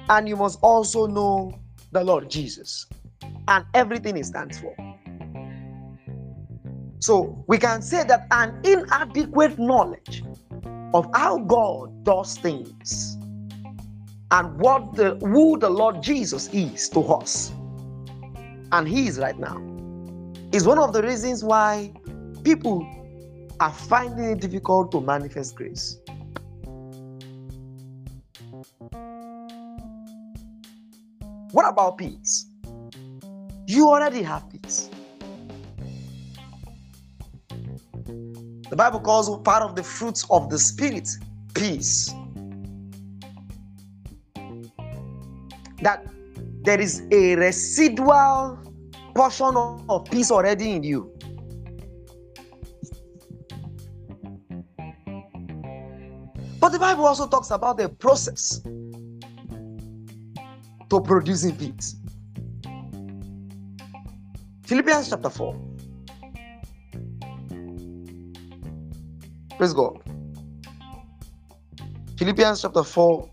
and 0.10 0.28
you 0.28 0.36
must 0.36 0.60
also 0.62 1.06
know 1.06 1.54
the 1.92 2.04
Lord 2.04 2.30
Jesus 2.30 2.88
and 3.48 3.66
everything 3.74 4.16
He 4.16 4.24
stands 4.24 4.60
for. 4.60 4.76
So 7.00 7.44
we 7.48 7.58
can 7.58 7.82
say 7.82 8.04
that 8.04 8.28
an 8.32 8.60
inadequate 8.66 9.58
knowledge 9.58 10.24
of 10.94 11.10
how 11.14 11.38
God 11.38 12.04
does 12.04 12.38
things 12.38 13.19
and 14.32 14.60
what 14.60 14.96
the 14.96 15.16
who 15.16 15.58
the 15.58 15.70
Lord 15.70 16.04
Jesus 16.04 16.50
is 16.54 16.90
to 16.90 17.02
us, 17.02 17.52
and 18.72 18.88
He 18.88 19.08
is 19.08 19.20
right 19.20 19.38
now, 19.38 19.58
is 20.52 20.68
one 20.68 20.80
of 20.80 20.94
the 20.94 21.02
reasons 21.02 21.44
why 21.44 21.92
people 22.44 22.88
are 23.60 23.72
finding 23.72 24.26
it 24.26 24.42
difficult 24.42 24.92
to 24.92 25.02
manifest 25.02 25.56
grace. 25.56 25.98
What 31.52 31.68
about 31.68 31.98
peace? 31.98 32.46
You 33.66 33.90
already 33.90 34.22
have 34.22 34.44
peace. 34.52 34.90
The 38.70 38.76
Bible 38.76 39.00
calls 39.00 39.36
part 39.42 39.64
of 39.64 39.76
the 39.76 39.82
fruits 39.82 40.26
of 40.30 40.50
the 40.52 40.60
Spirit 40.60 41.10
peace. 41.56 42.14
That 45.82 46.06
there 46.64 46.80
is 46.80 47.04
a 47.12 47.36
residual 47.36 48.60
portion 49.16 49.56
of 49.56 50.06
peace 50.06 50.32
already 50.32 50.72
in 50.72 50.84
you. 50.84 51.12
But 56.60 56.70
the 56.70 56.80
Bible 56.80 57.06
also 57.06 57.28
talks 57.28 57.52
about 57.52 57.78
the 57.78 57.90
process 57.90 58.62
to 60.90 61.02
producing 61.02 61.56
peace. 61.56 61.96
Philippians 64.66 65.10
chapter 65.10 65.30
4. 65.30 65.56
Praise 69.58 69.74
God. 69.74 70.02
Philippians 72.18 72.62
chapter 72.62 72.84
4, 72.84 73.30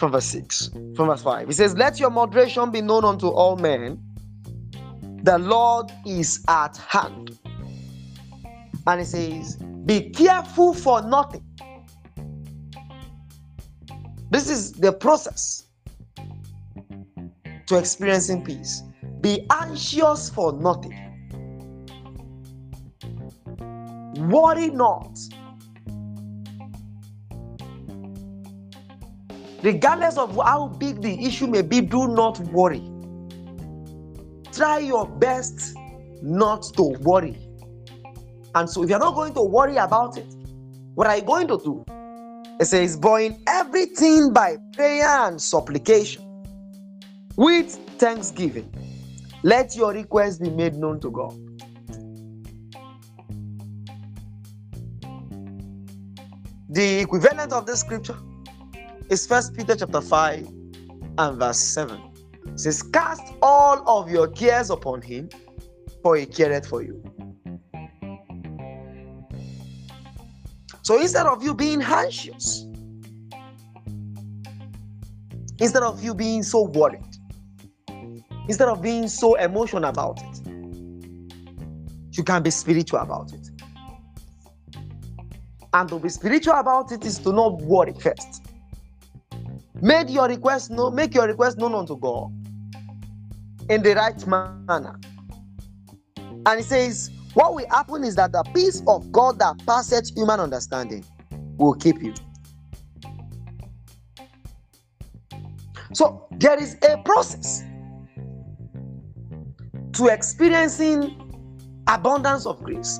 from 0.00 0.12
verse 0.12 0.24
6, 0.24 0.70
from 0.96 1.08
verse 1.08 1.22
5. 1.22 1.46
He 1.46 1.52
says, 1.52 1.74
Let 1.76 2.00
your 2.00 2.08
moderation 2.08 2.70
be 2.70 2.80
known 2.80 3.04
unto 3.04 3.28
all 3.28 3.56
men. 3.56 4.02
The 5.22 5.36
Lord 5.36 5.92
is 6.06 6.42
at 6.48 6.78
hand. 6.78 7.38
And 8.86 9.00
he 9.00 9.04
says, 9.04 9.56
Be 9.84 10.08
careful 10.08 10.72
for 10.72 11.02
nothing. 11.02 11.44
This 14.30 14.48
is 14.48 14.72
the 14.72 14.90
process 14.90 15.66
to 17.66 17.76
experiencing 17.76 18.42
peace. 18.42 18.82
Be 19.20 19.46
anxious 19.52 20.30
for 20.30 20.54
nothing. 20.54 20.96
Worry 24.30 24.70
not. 24.70 25.18
Regardless 29.62 30.16
of 30.16 30.34
how 30.36 30.68
big 30.68 31.02
the 31.02 31.24
issue 31.24 31.46
may 31.46 31.62
be, 31.62 31.82
do 31.82 32.08
not 32.08 32.38
worry. 32.48 32.82
Try 34.52 34.78
your 34.78 35.06
best 35.06 35.76
not 36.22 36.62
to 36.76 36.96
worry. 37.00 37.36
And 38.54 38.68
so, 38.68 38.82
if 38.82 38.90
you're 38.90 38.98
not 38.98 39.14
going 39.14 39.34
to 39.34 39.42
worry 39.42 39.76
about 39.76 40.16
it, 40.16 40.26
what 40.94 41.06
are 41.06 41.16
you 41.16 41.22
going 41.22 41.46
to 41.48 41.58
do? 41.58 41.84
It 42.58 42.64
says, 42.64 42.96
But 42.96 43.22
in 43.22 43.42
everything 43.46 44.32
by 44.32 44.56
prayer 44.72 45.06
and 45.26 45.40
supplication, 45.40 46.24
with 47.36 47.70
thanksgiving, 47.98 48.72
let 49.42 49.76
your 49.76 49.92
request 49.92 50.42
be 50.42 50.50
made 50.50 50.74
known 50.74 51.00
to 51.00 51.10
God. 51.10 51.34
The 56.70 57.00
equivalent 57.00 57.52
of 57.52 57.66
this 57.66 57.80
scripture 57.80 58.16
is 59.10 59.26
First 59.26 59.56
Peter 59.56 59.74
chapter 59.74 60.00
5 60.00 60.46
and 61.18 61.38
verse 61.38 61.58
7. 61.58 62.00
It 62.46 62.60
says, 62.60 62.80
Cast 62.80 63.34
all 63.42 63.82
of 63.88 64.08
your 64.08 64.28
cares 64.28 64.70
upon 64.70 65.02
him, 65.02 65.28
for 66.00 66.16
he 66.16 66.26
careth 66.26 66.66
for 66.68 66.80
you. 66.80 67.02
So 70.82 71.00
instead 71.00 71.26
of 71.26 71.42
you 71.42 71.54
being 71.54 71.82
anxious, 71.82 72.66
instead 75.58 75.82
of 75.82 76.02
you 76.02 76.14
being 76.14 76.44
so 76.44 76.62
worried, 76.62 77.02
instead 78.48 78.68
of 78.68 78.80
being 78.80 79.08
so 79.08 79.34
emotional 79.34 79.86
about 79.86 80.20
it, 80.22 80.46
you 82.12 82.22
can 82.22 82.44
be 82.44 82.50
spiritual 82.50 83.00
about 83.00 83.32
it. 83.32 83.50
And 85.72 85.88
to 85.88 85.98
be 85.98 86.08
spiritual 86.08 86.54
about 86.54 86.92
it 86.92 87.04
is 87.04 87.18
to 87.18 87.32
not 87.32 87.60
worry 87.62 87.92
first. 87.92 88.49
Make 89.82 90.10
your 90.10 90.28
request 90.28 90.70
known, 90.70 90.94
make 90.94 91.14
your 91.14 91.26
request 91.26 91.58
known 91.58 91.74
unto 91.74 91.98
God 91.98 92.30
in 93.70 93.82
the 93.82 93.94
right 93.94 94.26
manner. 94.26 94.98
And 96.46 96.58
he 96.58 96.62
says, 96.62 97.10
What 97.34 97.54
will 97.54 97.66
happen 97.70 98.04
is 98.04 98.16
that 98.16 98.32
the 98.32 98.42
peace 98.54 98.82
of 98.86 99.10
God 99.12 99.38
that 99.38 99.64
passeth 99.66 100.14
human 100.14 100.40
understanding 100.40 101.04
will 101.56 101.74
keep 101.74 102.02
you. 102.02 102.14
So 105.92 106.26
there 106.32 106.58
is 106.58 106.76
a 106.88 106.98
process 106.98 107.64
to 109.94 110.06
experiencing 110.06 111.16
abundance 111.88 112.46
of 112.46 112.62
grace 112.62 112.98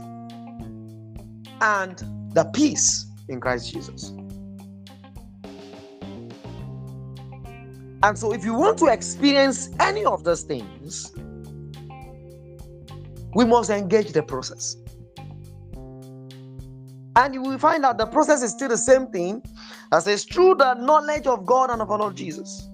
and 1.61 1.99
the 2.35 2.51
peace 2.55 3.07
in 3.29 3.41
Christ 3.41 3.73
Jesus. 3.73 4.13
And 8.03 8.19
so, 8.19 8.33
if 8.33 8.45
you 8.45 8.55
want 8.55 8.79
to 8.79 8.87
experience 8.87 9.71
any 9.79 10.05
of 10.05 10.25
those 10.25 10.43
things, 10.43 11.13
we 13.35 13.45
must 13.45 13.71
engage 13.71 14.13
the 14.13 14.23
process. 14.23 14.77
And 17.17 17.35
you 17.35 17.43
will 17.43 17.59
find 17.59 17.85
that 17.85 17.99
the 17.99 18.07
process 18.07 18.43
is 18.43 18.53
still 18.53 18.69
the 18.69 18.79
same 18.79 19.09
thing 19.09 19.43
as 19.93 20.05
says 20.05 20.25
through 20.25 20.55
the 20.55 20.75
knowledge 20.75 21.27
of 21.27 21.45
God 21.45 21.71
and 21.71 21.83
of 21.83 21.91
our 21.91 21.99
Lord 21.99 22.17
Jesus. 22.17 22.69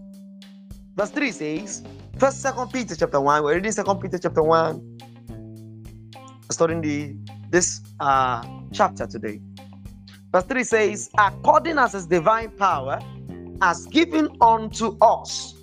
Verse 0.94 1.10
3 1.10 1.30
says, 1.32 1.82
First, 2.18 2.40
Second 2.40 2.72
Peter 2.72 2.94
chapter 2.94 3.20
1. 3.20 3.42
We're 3.42 3.54
reading 3.54 3.72
Second 3.72 4.00
Peter 4.00 4.18
chapter 4.18 4.42
1, 4.42 4.98
studying 6.50 6.80
the 6.80 7.16
this 7.50 7.80
uh 8.00 8.44
chapter 8.72 9.06
today. 9.06 9.40
Verse 10.32 10.44
3 10.44 10.64
says, 10.64 11.10
according 11.18 11.78
as 11.78 11.92
his 11.92 12.06
divine 12.06 12.50
power 12.50 12.98
has 13.60 13.86
given 13.86 14.28
unto 14.40 14.96
us 15.00 15.54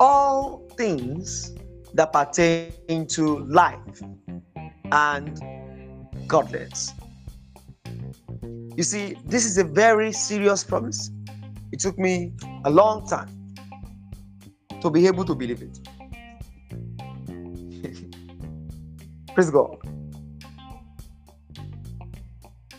all 0.00 0.68
things 0.76 1.54
that 1.94 2.12
pertain 2.12 3.06
to 3.06 3.38
life 3.46 4.02
and 4.92 5.40
godliness. 6.26 6.92
You 8.76 8.82
see, 8.82 9.16
this 9.24 9.44
is 9.44 9.58
a 9.58 9.64
very 9.64 10.12
serious 10.12 10.62
promise. 10.62 11.10
It 11.72 11.80
took 11.80 11.98
me 11.98 12.32
a 12.64 12.70
long 12.70 13.06
time 13.06 13.28
to 14.80 14.90
be 14.90 15.06
able 15.06 15.24
to 15.24 15.34
believe 15.34 15.62
it. 15.62 15.78
Praise 19.34 19.50
God. 19.50 19.76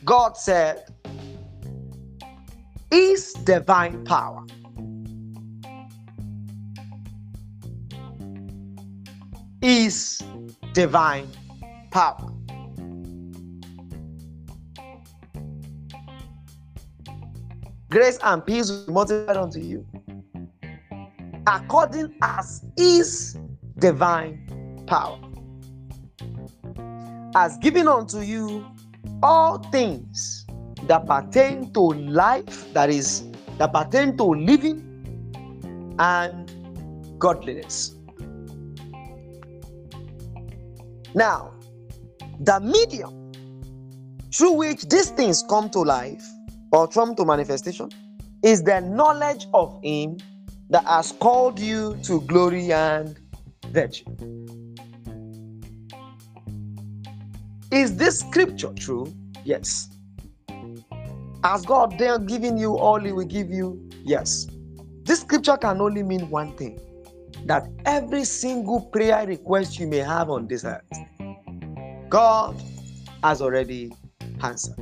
God 0.06 0.38
said, 0.38 0.86
is 2.92 3.34
divine 3.34 4.04
power. 4.06 4.46
Is 9.62 10.24
divine 10.74 11.28
power. 11.92 12.32
Grace 17.90 18.20
and 18.24 18.46
peace 18.46 18.70
will 18.70 18.86
be 18.86 18.94
multiplied 18.94 19.38
unto 19.38 19.60
you 19.60 19.86
according 21.48 22.14
as 22.22 22.64
is 22.78 23.38
divine 23.80 24.84
power 24.86 25.20
As 27.36 27.58
given 27.58 27.88
unto 27.88 28.20
you 28.20 28.66
all 29.24 29.58
things 29.72 30.46
that 30.90 31.06
pertain 31.06 31.72
to 31.72 31.82
life, 31.82 32.74
that 32.74 32.90
is, 32.90 33.24
that 33.60 33.72
pertain 33.72 34.18
to 34.18 34.24
living 34.24 34.84
and 36.00 36.52
godliness. 37.20 37.96
Now, 41.14 41.54
the 42.40 42.60
medium 42.60 43.32
through 44.34 44.54
which 44.54 44.82
these 44.90 45.12
things 45.12 45.44
come 45.48 45.70
to 45.70 45.80
life 45.82 46.26
or 46.72 46.88
come 46.88 47.16
to 47.18 47.26
manifestation 47.26 47.90
is 48.42 48.64
the 48.64 48.80
knowledge 48.82 49.46
of 49.54 49.80
Him 49.84 50.18
that 50.72 50.86
has 50.86 51.12
called 51.12 51.60
you 51.60 52.00
to 52.04 52.22
glory 52.22 52.74
and 52.74 53.16
virtue. 53.68 54.06
Is 57.72 57.96
this 57.96 58.22
scripture 58.22 58.74
true? 58.74 59.14
Yes. 59.44 59.90
Has 61.44 61.66
God 61.66 61.98
then 61.98 62.26
given 62.26 62.58
you 62.58 62.78
all 62.78 63.00
He 63.00 63.12
will 63.14 63.26
give 63.26 63.50
you? 63.50 63.90
Yes. 64.04 64.48
This 65.04 65.22
scripture 65.22 65.58
can 65.58 65.80
only 65.80 66.04
mean 66.04 66.30
one 66.30 66.56
thing 66.58 66.80
that 67.46 67.68
every 67.86 68.26
single 68.26 68.82
prayer 68.82 69.26
request 69.26 69.80
you 69.80 69.88
may 69.88 69.98
have 69.98 70.30
on 70.30 70.48
this 70.48 70.66
earth, 70.66 70.84
God 72.10 72.62
has 73.24 73.42
already 73.42 73.94
answered. 74.42 74.78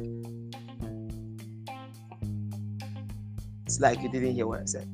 It's 3.65 3.79
like 3.79 4.01
you 4.01 4.09
didn't 4.09 4.33
hear 4.33 4.47
what 4.47 4.61
I 4.61 4.65
said. 4.65 4.89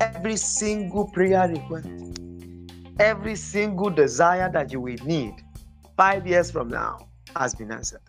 Every 0.00 0.36
single 0.36 1.06
prayer 1.08 1.48
request, 1.48 1.88
every 2.98 3.36
single 3.36 3.90
desire 3.90 4.50
that 4.52 4.72
you 4.72 4.80
will 4.80 4.96
need 5.04 5.34
five 5.96 6.26
years 6.26 6.50
from 6.50 6.68
now 6.68 7.08
has 7.36 7.54
been 7.54 7.70
answered. 7.70 8.00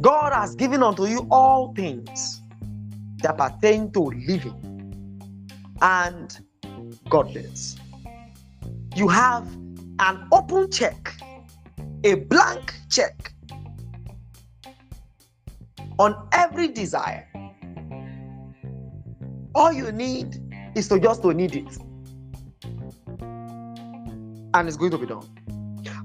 God 0.00 0.32
has 0.32 0.54
given 0.54 0.82
unto 0.82 1.06
you 1.06 1.26
all 1.30 1.72
things 1.74 2.40
that 3.22 3.36
pertain 3.36 3.90
to 3.92 4.00
living 4.00 5.20
and 5.80 6.38
godliness. 7.08 7.76
You 8.94 9.08
have 9.08 9.46
an 9.98 10.28
open 10.32 10.70
check, 10.70 11.14
a 12.04 12.14
blank 12.14 12.74
check 12.90 13.32
on 15.98 16.28
every 16.32 16.68
desire. 16.68 17.26
All 19.54 19.72
you 19.72 19.90
need 19.90 20.36
is 20.76 20.88
to 20.88 21.00
just 21.00 21.22
to 21.22 21.34
need 21.34 21.56
it. 21.56 21.78
And 24.54 24.68
it's 24.68 24.76
going 24.76 24.92
to 24.92 24.98
be 24.98 25.06
done. 25.06 25.26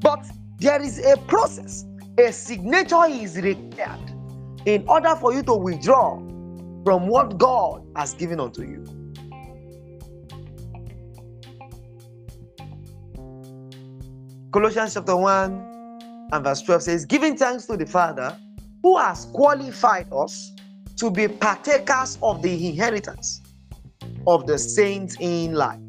But 0.01 0.25
there 0.57 0.81
is 0.81 0.99
a 1.05 1.17
process 1.27 1.85
a 2.17 2.31
signature 2.31 3.05
is 3.07 3.37
required 3.37 4.11
in 4.65 4.87
order 4.87 5.15
for 5.15 5.33
you 5.33 5.43
to 5.43 5.55
withdraw 5.55 6.17
from 6.83 7.07
what 7.07 7.37
God 7.37 7.85
has 7.95 8.13
given 8.13 8.39
unto 8.39 8.61
you. 8.61 8.83
Colossians 14.51 14.93
chapter 14.93 15.15
1 15.15 16.29
and 16.31 16.43
verse 16.43 16.61
12 16.61 16.83
says, 16.83 17.05
Giving 17.05 17.35
thanks 17.35 17.65
to 17.65 17.75
the 17.75 17.85
Father 17.85 18.37
who 18.83 18.97
has 18.97 19.25
qualified 19.33 20.07
us 20.13 20.51
to 20.97 21.09
be 21.09 21.27
partakers 21.27 22.19
of 22.21 22.41
the 22.43 22.67
inheritance 22.67 23.41
of 24.27 24.45
the 24.45 24.59
saints 24.59 25.17
in 25.19 25.53
light. 25.53 25.79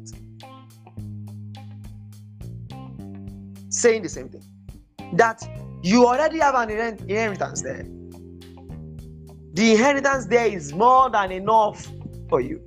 Saying 3.69 4.01
the 4.01 4.09
same 4.09 4.29
thing. 4.29 4.43
That 5.13 5.47
you 5.85 6.07
already 6.07 6.39
have 6.39 6.55
an 6.55 6.71
inheritance 6.71 7.61
there. 7.61 7.85
The 9.53 9.71
inheritance 9.71 10.25
there 10.25 10.47
is 10.47 10.73
more 10.73 11.11
than 11.11 11.31
enough 11.31 11.87
for 12.27 12.41
you. 12.41 12.59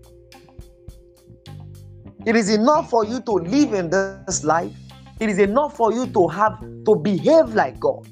It 2.24 2.36
is 2.36 2.48
enough 2.48 2.88
for 2.88 3.04
you 3.04 3.20
to 3.22 3.32
live 3.32 3.74
in 3.74 3.90
this 3.90 4.44
life. 4.44 4.72
It 5.18 5.28
is 5.28 5.38
enough 5.38 5.76
for 5.76 5.92
you 5.92 6.06
to 6.06 6.28
have 6.28 6.60
to 6.60 6.94
behave 6.94 7.54
like 7.54 7.80
God. 7.80 8.08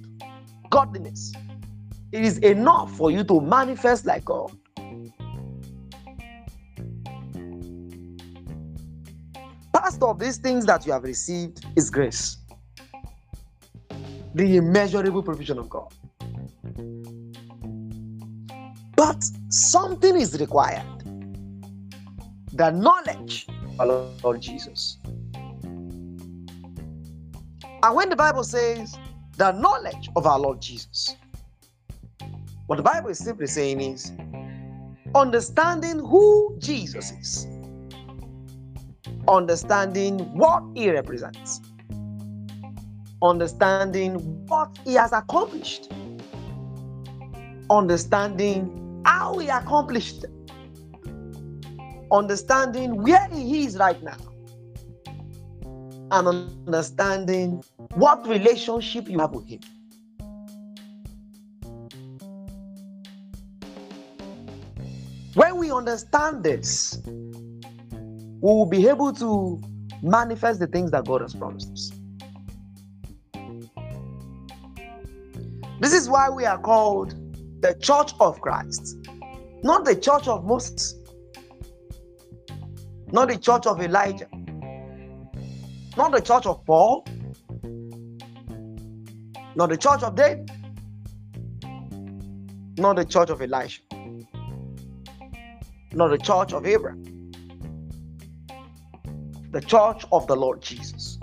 Godliness. 0.71 1.33
It 2.11 2.25
is 2.25 2.39
enough 2.39 2.91
for 2.97 3.13
you 3.13 3.23
to 3.25 3.41
manifest 3.41 4.07
like 4.07 4.25
God. 4.25 4.51
Part 9.73 10.03
of 10.03 10.19
these 10.19 10.39
things 10.39 10.67
that 10.67 10.85
you 10.85 10.93
have 10.93 11.05
received 11.05 11.65
is 11.77 11.91
grace 11.91 12.39
the 14.37 14.59
immeasurable 14.59 15.23
provision 15.23 15.59
of 15.59 15.71
God. 15.71 15.91
But 18.95 19.25
something 19.49 20.15
is 20.15 20.39
required 20.39 20.85
the 22.53 22.71
knowledge 22.71 23.47
of 23.49 23.81
our 23.81 24.11
Lord 24.23 24.43
Jesus. 24.43 24.99
And 27.83 27.95
when 27.95 28.11
the 28.11 28.17
Bible 28.17 28.45
says 28.45 28.99
the 29.39 29.53
knowledge 29.53 30.11
of 30.17 30.27
our 30.27 30.39
Lord 30.39 30.61
Jesus, 30.61 31.17
what 32.67 32.77
the 32.77 32.83
Bible 32.83 33.09
is 33.09 33.19
simply 33.19 33.47
saying 33.47 33.81
is 33.81 34.13
understanding 35.15 35.99
who 35.99 36.55
Jesus 36.59 37.11
is, 37.13 37.47
understanding 39.29 40.19
what 40.37 40.63
he 40.75 40.91
represents 40.91 41.63
understanding 43.23 44.15
what 44.47 44.79
he 44.85 44.95
has 44.95 45.13
accomplished, 45.13 45.93
understanding 47.71 49.03
how 49.05 49.39
he 49.39 49.49
accomplished 49.49 50.25
understanding 52.13 53.03
where 53.03 53.29
he 53.29 53.65
is 53.65 53.77
right 53.77 54.01
now, 54.03 54.17
and 56.11 56.29
understanding 56.67 57.63
what 57.95 58.27
relationship 58.27 59.09
you 59.09 59.19
have 59.19 59.33
with 59.33 59.47
him. 59.47 59.61
When 65.35 65.59
we 65.59 65.71
understand 65.71 66.43
this, 66.45 67.03
we 67.05 68.41
will 68.41 68.67
be 68.67 68.89
able 68.89 69.13
to 69.15 69.61
manifest 70.03 70.61
the 70.61 70.67
things 70.67 70.91
that 70.93 71.05
God 71.05 71.21
has 71.23 71.35
promised 71.35 71.73
us. 71.73 71.96
This 75.79 75.93
is 75.93 76.09
why 76.09 76.31
we 76.31 76.47
are 76.47 76.59
called 76.59 77.15
the 77.61 77.75
Church 77.75 78.13
of 78.19 78.41
Christ, 78.41 78.97
not 79.63 79.85
the 79.85 79.95
Church 79.95 80.27
of 80.27 80.45
Moses, 80.45 80.95
not 83.13 83.29
the 83.29 83.37
Church 83.37 83.67
of 83.67 83.83
Elijah, 83.83 84.29
not 85.97 86.13
the 86.13 86.21
Church 86.21 86.47
of 86.47 86.65
Paul, 86.65 87.07
not 89.55 89.69
the 89.69 89.77
Church 89.77 90.03
of 90.03 90.15
David, 90.17 90.51
not 92.79 92.97
the 92.97 93.05
Church 93.05 93.29
of 93.29 93.43
Elisha, 93.43 93.83
not 95.93 96.09
the 96.09 96.19
Church 96.19 96.55
of 96.55 96.67
Abraham, 96.67 97.33
the 99.51 99.61
Church 99.61 100.07
of 100.11 100.27
the 100.27 100.37
Lord 100.37 100.63
Jesus. 100.63 101.16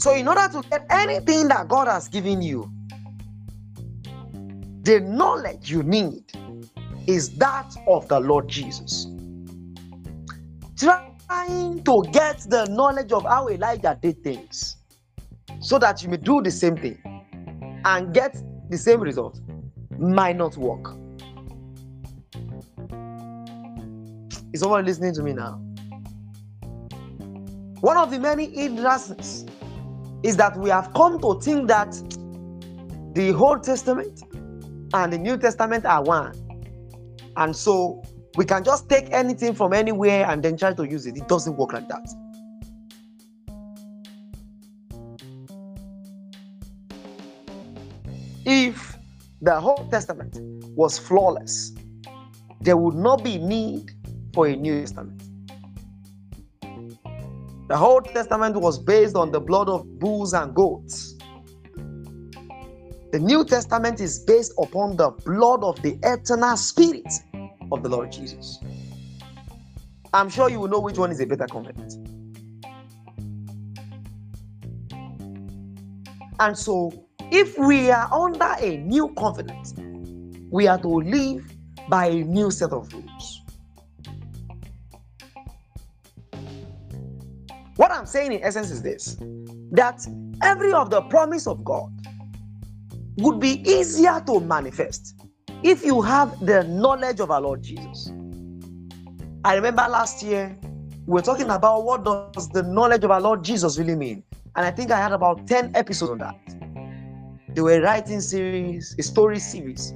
So, 0.00 0.14
in 0.14 0.26
order 0.28 0.48
to 0.48 0.66
get 0.70 0.86
anything 0.88 1.48
that 1.48 1.68
God 1.68 1.86
has 1.86 2.08
given 2.08 2.40
you, 2.40 2.72
the 4.80 4.98
knowledge 5.00 5.70
you 5.70 5.82
need 5.82 6.24
is 7.06 7.36
that 7.36 7.76
of 7.86 8.08
the 8.08 8.18
Lord 8.18 8.48
Jesus. 8.48 9.08
Trying 10.78 11.84
to 11.84 12.02
get 12.12 12.46
the 12.48 12.66
knowledge 12.70 13.12
of 13.12 13.24
how 13.24 13.50
Elijah 13.50 13.98
did 14.00 14.24
things 14.24 14.76
so 15.60 15.78
that 15.78 16.02
you 16.02 16.08
may 16.08 16.16
do 16.16 16.40
the 16.40 16.50
same 16.50 16.78
thing 16.78 16.98
and 17.84 18.14
get 18.14 18.42
the 18.70 18.78
same 18.78 19.00
result 19.00 19.38
might 19.98 20.34
not 20.34 20.56
work. 20.56 20.96
Is 24.54 24.60
someone 24.60 24.86
listening 24.86 25.12
to 25.12 25.22
me 25.22 25.34
now? 25.34 25.60
One 27.82 27.98
of 27.98 28.10
the 28.10 28.18
many 28.18 28.46
hindrances 28.46 29.44
is 30.22 30.36
that 30.36 30.56
we 30.56 30.70
have 30.70 30.92
come 30.94 31.18
to 31.20 31.40
think 31.40 31.68
that 31.68 31.92
the 33.14 33.34
Old 33.34 33.62
Testament 33.62 34.22
and 34.92 35.12
the 35.12 35.18
New 35.18 35.36
Testament 35.36 35.84
are 35.86 36.02
one. 36.02 36.34
And 37.36 37.54
so 37.54 38.02
we 38.36 38.44
can 38.44 38.62
just 38.62 38.88
take 38.88 39.10
anything 39.12 39.54
from 39.54 39.72
anywhere 39.72 40.26
and 40.28 40.42
then 40.42 40.56
try 40.56 40.72
to 40.74 40.84
use 40.84 41.06
it. 41.06 41.16
It 41.16 41.28
doesn't 41.28 41.56
work 41.56 41.72
like 41.72 41.88
that. 41.88 42.08
If 48.44 48.96
the 49.40 49.58
Old 49.58 49.90
Testament 49.90 50.38
was 50.76 50.98
flawless, 50.98 51.72
there 52.60 52.76
would 52.76 52.94
not 52.94 53.24
be 53.24 53.38
need 53.38 53.90
for 54.34 54.46
a 54.46 54.56
New 54.56 54.80
Testament. 54.80 55.29
The 57.70 57.78
Old 57.78 58.06
Testament 58.06 58.56
was 58.56 58.80
based 58.80 59.14
on 59.14 59.30
the 59.30 59.38
blood 59.38 59.68
of 59.68 60.00
bulls 60.00 60.32
and 60.32 60.52
goats. 60.52 61.14
The 63.12 63.20
New 63.20 63.44
Testament 63.44 64.00
is 64.00 64.18
based 64.24 64.54
upon 64.58 64.96
the 64.96 65.10
blood 65.24 65.62
of 65.62 65.80
the 65.80 65.96
eternal 66.02 66.56
spirit 66.56 67.06
of 67.70 67.84
the 67.84 67.88
Lord 67.88 68.10
Jesus. 68.10 68.58
I'm 70.12 70.28
sure 70.28 70.50
you 70.50 70.58
will 70.58 70.66
know 70.66 70.80
which 70.80 70.98
one 70.98 71.12
is 71.12 71.20
a 71.20 71.26
better 71.26 71.46
covenant. 71.46 71.94
And 76.40 76.58
so, 76.58 77.06
if 77.30 77.56
we 77.56 77.92
are 77.92 78.12
under 78.12 78.52
a 78.58 78.78
new 78.78 79.14
covenant, 79.16 79.74
we 80.50 80.66
are 80.66 80.78
to 80.78 80.88
live 80.88 81.48
by 81.88 82.06
a 82.06 82.24
new 82.24 82.50
set 82.50 82.72
of 82.72 82.92
rules. 82.92 83.19
I'm 88.00 88.06
saying 88.06 88.32
in 88.32 88.42
essence 88.42 88.70
is 88.70 88.80
this 88.80 89.18
that 89.72 90.06
every 90.42 90.72
of 90.72 90.88
the 90.88 91.02
promise 91.02 91.46
of 91.46 91.62
God 91.62 91.92
would 93.18 93.38
be 93.38 93.60
easier 93.70 94.22
to 94.24 94.40
manifest 94.40 95.20
if 95.62 95.84
you 95.84 96.00
have 96.00 96.34
the 96.46 96.64
knowledge 96.64 97.20
of 97.20 97.30
our 97.30 97.42
Lord 97.42 97.62
Jesus. 97.62 98.10
I 99.44 99.54
remember 99.54 99.82
last 99.82 100.22
year 100.22 100.56
we 101.04 101.12
were 101.12 101.20
talking 101.20 101.50
about 101.50 101.84
what 101.84 102.02
does 102.32 102.48
the 102.48 102.62
knowledge 102.62 103.04
of 103.04 103.10
our 103.10 103.20
Lord 103.20 103.44
Jesus 103.44 103.76
really 103.76 103.96
mean, 103.96 104.22
and 104.56 104.64
I 104.64 104.70
think 104.70 104.90
I 104.90 104.96
had 104.98 105.12
about 105.12 105.46
10 105.46 105.72
episodes 105.74 106.12
on 106.12 106.18
that. 106.20 107.54
They 107.54 107.60
were 107.60 107.82
writing 107.82 108.22
series, 108.22 108.96
a 108.98 109.02
story 109.02 109.38
series, 109.38 109.92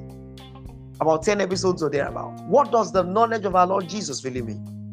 about 1.00 1.22
10 1.22 1.40
episodes 1.40 1.82
or 1.82 1.88
thereabout. 1.88 2.38
What 2.48 2.70
does 2.70 2.92
the 2.92 3.02
knowledge 3.02 3.46
of 3.46 3.56
our 3.56 3.66
Lord 3.66 3.88
Jesus 3.88 4.26
really 4.26 4.42
mean? 4.42 4.83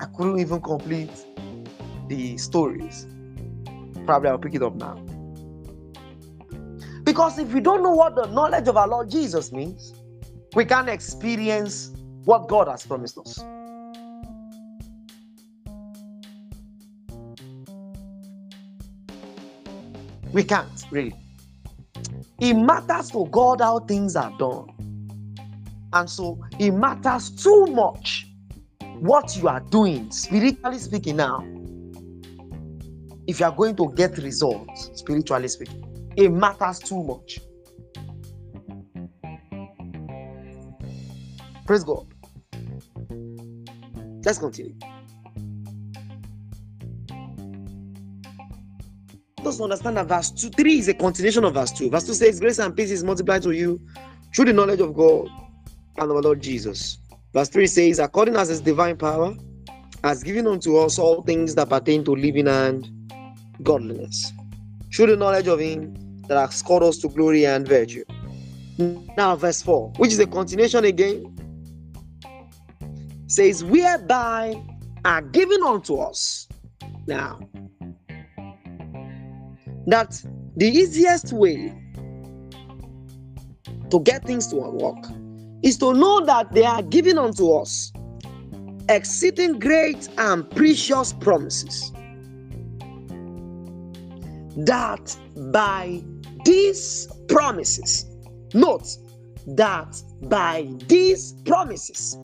I 0.00 0.06
couldn't 0.06 0.40
even 0.40 0.60
complete 0.60 1.10
the 2.08 2.36
stories. 2.36 3.06
Probably 4.04 4.28
I'll 4.28 4.38
pick 4.38 4.54
it 4.54 4.62
up 4.62 4.74
now. 4.74 4.94
Because 7.04 7.38
if 7.38 7.52
we 7.52 7.60
don't 7.60 7.82
know 7.82 7.92
what 7.92 8.14
the 8.14 8.26
knowledge 8.26 8.66
of 8.66 8.76
our 8.76 8.88
Lord 8.88 9.10
Jesus 9.10 9.52
means, 9.52 9.94
we 10.54 10.64
can't 10.64 10.88
experience 10.88 11.92
what 12.24 12.48
God 12.48 12.68
has 12.68 12.86
promised 12.86 13.18
us. 13.18 13.38
We 20.32 20.42
can't 20.42 20.84
really. 20.90 21.14
It 22.40 22.54
matters 22.54 23.10
to 23.12 23.26
God 23.30 23.60
how 23.60 23.78
things 23.80 24.16
are 24.16 24.32
done. 24.38 24.70
And 25.92 26.10
so 26.10 26.40
it 26.58 26.72
matters 26.72 27.30
too 27.30 27.66
much 27.66 28.26
what 29.00 29.36
you 29.36 29.48
are 29.48 29.60
doing, 29.60 30.10
spiritually 30.10 30.78
speaking, 30.78 31.16
now. 31.16 31.46
If 33.26 33.40
you 33.40 33.46
are 33.46 33.52
going 33.52 33.76
to 33.76 33.92
get 33.94 34.18
results, 34.18 34.90
spiritually 34.94 35.48
speaking, 35.48 36.12
it 36.16 36.30
matters 36.30 36.78
too 36.78 37.02
much. 37.02 37.40
Praise 41.66 41.84
God. 41.84 42.06
Let's 44.24 44.38
continue. 44.38 44.74
Let's 49.42 49.60
understand 49.60 49.98
that 49.98 50.06
verse 50.06 50.30
2, 50.30 50.50
3 50.50 50.78
is 50.78 50.88
a 50.88 50.94
continuation 50.94 51.44
of 51.44 51.54
verse 51.54 51.70
2. 51.72 51.90
Verse 51.90 52.06
2 52.06 52.14
says, 52.14 52.40
Grace 52.40 52.58
and 52.58 52.74
peace 52.74 52.90
is 52.90 53.04
multiplied 53.04 53.42
to 53.42 53.50
you 53.50 53.80
through 54.34 54.46
the 54.46 54.52
knowledge 54.52 54.80
of 54.80 54.94
God 54.94 55.28
and 55.98 56.10
our 56.10 56.22
Lord 56.22 56.40
Jesus. 56.40 56.98
Verse 57.34 57.48
3 57.48 57.66
says, 57.66 57.98
According 57.98 58.36
as 58.36 58.48
his 58.48 58.60
divine 58.60 58.96
power 58.96 59.34
has 60.04 60.22
given 60.22 60.46
unto 60.46 60.76
us 60.76 61.00
all 61.00 61.20
things 61.22 61.56
that 61.56 61.68
pertain 61.68 62.04
to 62.04 62.12
living 62.12 62.46
and 62.46 62.88
godliness, 63.62 64.32
through 64.94 65.06
the 65.06 65.16
knowledge 65.16 65.48
of 65.48 65.58
him 65.58 65.94
that 66.28 66.38
has 66.38 66.62
called 66.62 66.84
us 66.84 66.98
to 66.98 67.08
glory 67.08 67.44
and 67.44 67.66
virtue. 67.66 68.04
Now, 69.16 69.34
verse 69.34 69.62
4, 69.62 69.94
which 69.96 70.12
is 70.12 70.20
a 70.20 70.26
continuation 70.26 70.84
again, 70.84 71.36
says, 73.26 73.64
whereby 73.64 74.54
are 75.04 75.22
given 75.22 75.60
unto 75.64 75.96
us. 75.96 76.46
Now, 77.08 77.40
that 79.86 80.24
the 80.56 80.68
easiest 80.68 81.32
way 81.32 81.76
to 83.90 84.00
get 84.00 84.24
things 84.24 84.46
to 84.48 84.56
work 84.56 85.04
is 85.64 85.78
to 85.78 85.94
know 85.94 86.24
that 86.26 86.52
they 86.52 86.62
are 86.62 86.82
given 86.82 87.16
unto 87.16 87.50
us 87.52 87.90
exceeding 88.90 89.58
great 89.58 90.08
and 90.18 90.48
precious 90.50 91.14
promises. 91.14 91.90
That 94.56 95.16
by 95.50 96.02
these 96.44 97.08
promises, 97.28 98.04
note 98.52 98.86
that 99.46 100.02
by 100.24 100.68
these 100.86 101.32
promises, 101.46 102.18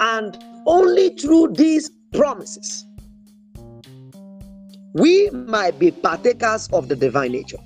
and 0.00 0.42
only 0.66 1.10
through 1.10 1.52
these 1.52 1.90
promises, 2.14 2.86
we 4.94 5.28
might 5.30 5.78
be 5.78 5.90
partakers 5.90 6.68
of 6.72 6.88
the 6.88 6.96
divine 6.96 7.32
nature. 7.32 7.58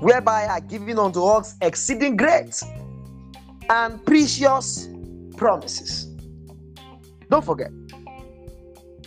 Whereby 0.00 0.46
are 0.46 0.60
given 0.60 0.98
unto 0.98 1.24
us 1.24 1.56
exceeding 1.60 2.16
great 2.16 2.62
and 3.68 4.04
precious 4.04 4.88
promises. 5.36 6.06
Don't 7.30 7.44
forget, 7.44 7.70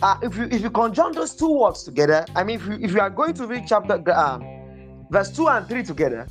uh, 0.02 0.18
if 0.22 0.36
you 0.36 0.44
if 0.50 0.60
you 0.62 0.70
conjunct 0.70 1.16
those 1.16 1.34
two 1.34 1.50
words 1.50 1.82
together, 1.84 2.24
I 2.34 2.44
mean, 2.44 2.56
if 2.56 2.66
you 2.66 2.78
if 2.80 2.92
you 2.92 3.00
are 3.00 3.10
going 3.10 3.34
to 3.34 3.46
read 3.46 3.64
chapter 3.66 4.02
um, 4.12 4.44
verse 5.10 5.30
two 5.30 5.48
and 5.48 5.66
three 5.66 5.82
together, 5.82 6.26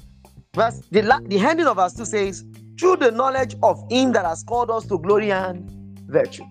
verse 0.53 0.81
the 0.91 1.01
the 1.27 1.39
ending 1.39 1.67
of 1.67 1.77
verse 1.77 1.93
two 1.93 2.05
says, 2.05 2.45
"Through 2.79 2.97
the 2.97 3.11
knowledge 3.11 3.55
of 3.63 3.83
Him 3.89 4.11
that 4.13 4.25
has 4.25 4.43
called 4.43 4.69
us 4.71 4.85
to 4.87 4.99
glory 4.99 5.31
and 5.31 5.69
virtue, 6.07 6.45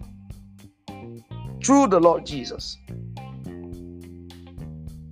through 1.62 1.86
the 1.88 2.00
Lord 2.00 2.26
Jesus, 2.26 2.76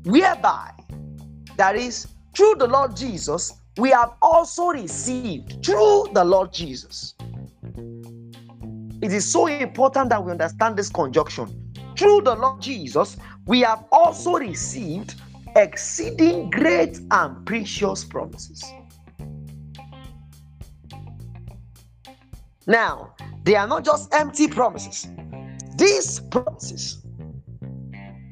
whereby 0.04 0.72
that 1.56 1.76
is 1.76 2.06
through 2.38 2.54
the 2.54 2.68
Lord 2.68 2.94
Jesus, 2.94 3.52
we 3.78 3.90
have 3.90 4.12
also 4.22 4.68
received 4.68 5.66
through 5.66 6.10
the 6.12 6.24
Lord 6.24 6.52
Jesus." 6.52 7.16
It 9.02 9.12
is 9.12 9.30
so 9.30 9.48
important 9.48 10.10
that 10.10 10.24
we 10.24 10.30
understand 10.30 10.76
this 10.76 10.88
conjunction 10.88 11.72
through 11.96 12.20
the 12.22 12.36
Lord 12.36 12.60
Jesus, 12.62 13.16
we 13.46 13.62
have 13.62 13.84
also 13.90 14.34
received 14.34 15.16
exceeding 15.56 16.48
great 16.50 17.00
and 17.10 17.44
precious 17.44 18.04
promises. 18.04 18.62
Now, 22.68 23.14
they 23.42 23.56
are 23.56 23.66
not 23.66 23.84
just 23.84 24.14
empty 24.14 24.46
promises. 24.46 25.08
These 25.76 26.20
promises 26.30 26.98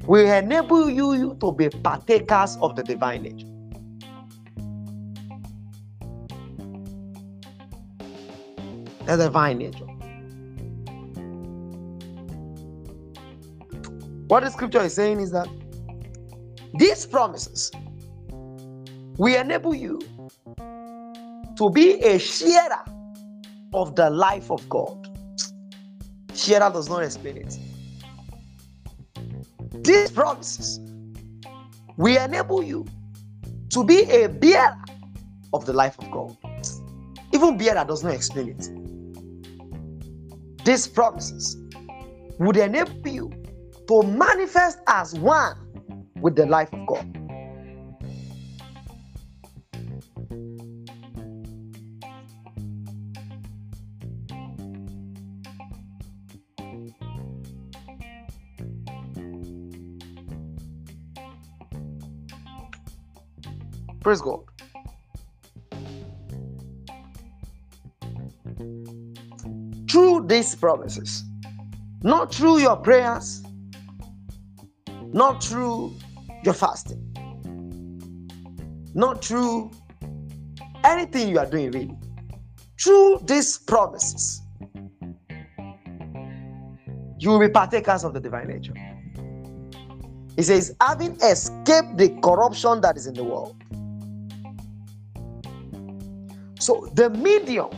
will 0.06 0.30
enable 0.30 0.88
you 0.88 1.34
to 1.40 1.50
be 1.50 1.70
partakers 1.70 2.56
of 2.58 2.76
the 2.76 2.84
divine 2.84 3.24
nature. 3.24 3.55
The 9.06 9.16
divine 9.16 9.58
nature. 9.58 9.86
What 14.26 14.42
the 14.42 14.50
scripture 14.50 14.82
is 14.82 14.94
saying 14.94 15.20
is 15.20 15.30
that 15.30 15.46
these 16.74 17.06
promises 17.06 17.70
will 19.16 19.40
enable 19.40 19.74
you 19.74 20.00
to 20.58 21.70
be 21.72 22.00
a 22.00 22.18
sharer 22.18 22.84
of 23.72 23.94
the 23.94 24.10
life 24.10 24.50
of 24.50 24.68
God. 24.68 25.08
Sharer 26.34 26.70
does 26.70 26.88
not 26.88 27.04
explain 27.04 27.36
it. 27.36 27.56
These 29.84 30.10
promises 30.10 30.80
will 31.96 32.20
enable 32.22 32.62
you 32.62 32.84
to 33.70 33.84
be 33.84 34.02
a 34.10 34.28
bearer 34.28 34.76
of 35.52 35.64
the 35.64 35.72
life 35.72 35.96
of 36.00 36.10
God. 36.10 36.36
Even 37.32 37.56
bearer 37.56 37.84
does 37.84 38.02
not 38.02 38.12
explain 38.12 38.48
it. 38.48 38.85
These 40.66 40.88
promises 40.88 41.56
would 42.40 42.56
enable 42.56 43.06
you 43.08 43.30
to 43.86 44.02
manifest 44.02 44.80
as 44.88 45.14
one 45.14 45.56
with 46.20 46.34
the 46.34 46.44
life 46.44 46.72
of 46.72 46.84
God. 46.88 47.06
Praise 64.00 64.20
God. 64.20 64.55
These 70.36 70.54
promises, 70.54 71.24
not 72.02 72.34
through 72.34 72.58
your 72.58 72.76
prayers, 72.76 73.42
not 75.14 75.42
through 75.42 75.94
your 76.44 76.52
fasting, 76.52 77.02
not 78.94 79.24
through 79.24 79.70
anything 80.84 81.28
you 81.30 81.38
are 81.38 81.46
doing, 81.46 81.70
really, 81.70 81.96
through 82.78 83.18
these 83.24 83.56
promises, 83.56 84.42
you 87.18 87.30
will 87.30 87.40
be 87.40 87.48
partakers 87.48 88.04
of 88.04 88.12
the 88.12 88.20
divine 88.20 88.48
nature. 88.48 88.74
He 90.36 90.42
says, 90.42 90.76
having 90.82 91.18
escaped 91.22 91.96
the 91.96 92.10
corruption 92.22 92.82
that 92.82 92.98
is 92.98 93.06
in 93.06 93.14
the 93.14 93.24
world. 93.24 93.56
So, 96.60 96.90
the 96.92 97.08
medium 97.08 97.70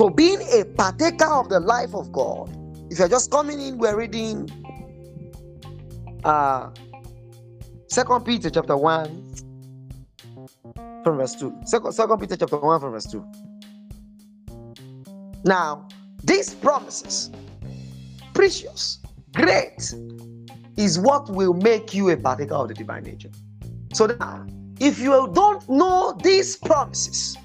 for 0.00 0.10
being 0.10 0.40
a 0.50 0.64
partaker 0.64 1.26
of 1.26 1.50
the 1.50 1.60
life 1.60 1.94
of 1.94 2.10
God, 2.10 2.48
if 2.90 2.98
you're 2.98 3.06
just 3.06 3.30
coming 3.30 3.60
in, 3.60 3.76
we're 3.76 3.98
reading 3.98 4.48
uh 6.24 6.70
Second 7.88 8.24
Peter 8.24 8.48
chapter 8.48 8.78
1 8.78 9.34
from 11.04 11.18
verse 11.18 11.34
2. 11.34 11.54
Second, 11.66 11.92
Second 11.92 12.18
Peter 12.18 12.34
chapter 12.34 12.56
1 12.56 12.80
from 12.80 12.92
verse 12.92 13.04
2. 13.10 13.22
Now, 15.44 15.86
these 16.24 16.54
promises, 16.54 17.30
precious, 18.32 19.00
great, 19.34 19.94
is 20.78 20.98
what 20.98 21.28
will 21.28 21.52
make 21.52 21.92
you 21.92 22.08
a 22.08 22.16
partaker 22.16 22.54
of 22.54 22.68
the 22.68 22.74
divine 22.74 23.02
nature. 23.02 23.32
So 23.92 24.06
now, 24.06 24.46
if 24.80 24.98
you 24.98 25.30
don't 25.34 25.68
know 25.68 26.18
these 26.22 26.56
promises, 26.56 27.36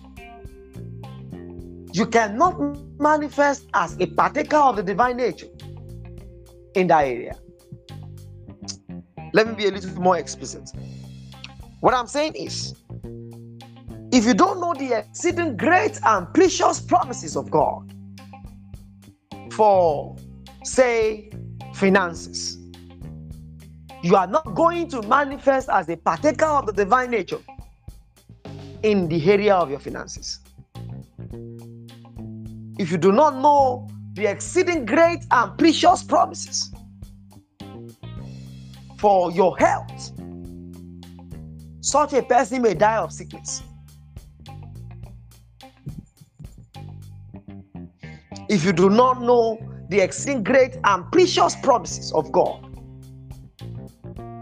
you 1.96 2.06
cannot 2.06 2.60
manifest 3.00 3.70
as 3.74 3.96
a 4.02 4.06
partaker 4.06 4.58
of 4.58 4.76
the 4.76 4.84
divine 4.84 5.16
nature 5.16 5.48
in 6.74 6.88
that 6.88 7.06
area. 7.06 7.38
Let 9.32 9.48
me 9.48 9.54
be 9.54 9.68
a 9.68 9.72
little 9.72 10.02
more 10.02 10.18
explicit. 10.18 10.72
What 11.80 11.94
I'm 11.94 12.08
saying 12.08 12.36
is, 12.36 12.76
if 14.12 14.26
you 14.26 14.34
don't 14.34 14.60
know 14.60 14.74
the 14.74 15.00
exceeding 15.00 15.56
great 15.56 15.98
and 16.04 16.34
precious 16.34 16.82
promises 16.82 17.38
of 17.38 17.50
God 17.50 17.94
for, 19.52 20.18
say, 20.66 21.32
finances, 21.76 22.58
you 24.04 24.18
are 24.18 24.28
not 24.28 24.54
going 24.54 24.90
to 24.90 25.02
manifest 25.04 25.70
as 25.70 25.88
a 25.88 25.96
partaker 25.96 26.44
of 26.44 26.66
the 26.66 26.74
divine 26.74 27.12
nature 27.12 27.40
in 28.84 29.08
the 29.08 29.32
area 29.32 29.56
of 29.56 29.70
your 29.70 29.80
finances. 29.80 30.40
If 32.78 32.92
you 32.92 32.98
do 32.98 33.14
not 33.14 33.38
know 33.38 33.88
the 34.14 34.26
exceeding 34.26 34.86
great 34.86 35.26
and 35.32 35.58
precious 35.58 36.04
promises 36.04 36.72
for 38.98 39.32
your 39.32 39.58
health, 39.58 40.12
such 41.80 42.12
a 42.12 42.22
person 42.22 42.62
may 42.62 42.74
die 42.74 42.98
of 42.98 43.14
sickness. 43.14 43.64
If 48.50 48.66
you 48.66 48.74
do 48.74 48.90
not 48.90 49.22
know 49.22 49.58
the 49.90 50.02
exceeding 50.02 50.44
great 50.44 50.78
and 50.84 51.10
precious 51.14 51.56
promises 51.56 52.12
of 52.12 52.30
God 52.34 52.62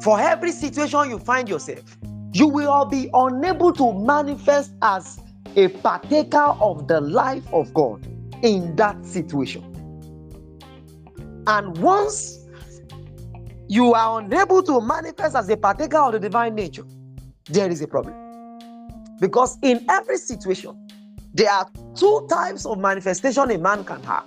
for 0.02 0.20
every 0.20 0.52
situation 0.52 1.12
you 1.12 1.20
find 1.20 1.48
yourself, 1.48 1.98
you 2.32 2.48
will 2.48 2.86
be 2.86 3.12
unable 3.14 3.72
to 3.74 3.94
manifest 3.94 4.74
as 4.82 5.20
a 5.56 5.68
partaker 5.68 6.56
of 6.60 6.88
the 6.88 7.00
life 7.00 7.46
of 7.54 7.72
God 7.76 8.08
in 8.44 8.76
that 8.76 9.04
situation. 9.06 9.64
And 11.48 11.76
once 11.78 12.46
you 13.68 13.94
are 13.94 14.20
unable 14.20 14.62
to 14.64 14.80
manifest 14.80 15.36
as 15.36 15.50
a 15.50 15.58
partaker 15.58 15.98
of 15.98 16.12
the 16.12 16.20
divine 16.20 16.54
nature, 16.54 16.84
there 17.46 17.70
is 17.72 17.82
a 17.82 17.88
problem. 17.88 18.14
Because 19.20 19.58
in 19.62 19.86
every 19.90 20.18
situation, 20.18 20.88
there 21.34 21.50
are 21.50 21.68
two 21.96 22.28
types 22.30 22.66
of 22.66 22.78
manifestation 22.78 23.50
a 23.50 23.58
man 23.58 23.84
can 23.84 24.04
have. 24.04 24.26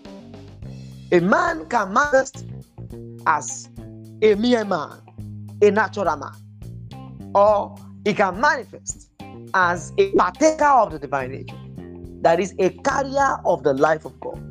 A 1.13 1.21
man 1.21 1.67
can 1.67 1.93
manifest 1.93 2.45
as 3.27 3.69
a 4.23 4.35
mere 4.35 4.65
man, 4.65 5.01
a 5.63 5.71
natural 5.71 6.17
man, 6.17 7.33
or 7.35 7.77
he 8.05 8.15
can 8.15 8.41
manifest 8.41 9.11
as 9.55 9.93
a 9.99 10.11
partaker 10.13 10.65
of 10.65 10.93
the 10.93 10.99
divine 10.99 11.33
nature, 11.33 11.57
that 12.27 12.41
is, 12.41 12.57
a 12.59 12.71
carrier 12.71 13.37
of 13.45 13.63
the 13.63 13.73
life 13.73 14.05
of 14.05 14.19
God. 14.19 14.43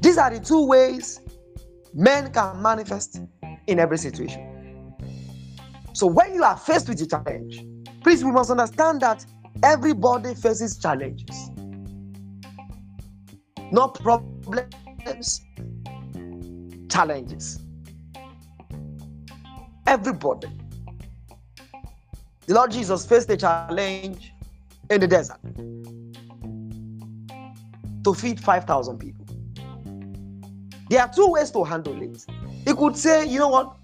These 0.00 0.18
are 0.18 0.30
the 0.30 0.38
two 0.38 0.64
ways 0.64 1.20
men 1.94 2.32
can 2.32 2.62
manifest 2.62 3.20
in 3.66 3.80
every 3.80 3.98
situation. 3.98 4.94
So, 5.94 6.06
when 6.06 6.32
you 6.32 6.44
are 6.44 6.56
faced 6.56 6.88
with 6.88 7.00
a 7.02 7.06
challenge, 7.06 7.60
please, 8.04 8.22
we 8.22 8.30
must 8.30 8.52
understand 8.52 9.00
that 9.00 9.26
everybody 9.64 10.36
faces 10.36 10.78
challenges, 10.78 11.50
not 13.72 13.98
problems, 13.98 15.40
challenges. 16.88 17.58
Everybody. 19.88 20.46
The 22.46 22.54
Lord 22.54 22.70
Jesus 22.70 23.04
faced 23.04 23.28
a 23.30 23.36
challenge 23.36 24.32
in 24.90 25.00
the 25.00 25.06
desert 25.06 25.40
to 28.04 28.14
feed 28.14 28.40
5,000 28.40 28.98
people. 28.98 29.26
There 30.88 31.00
are 31.00 31.10
two 31.12 31.28
ways 31.28 31.50
to 31.50 31.64
handle 31.64 32.00
it. 32.00 32.24
He 32.64 32.72
could 32.72 32.96
say, 32.96 33.26
you 33.26 33.40
know 33.40 33.48
what, 33.48 33.76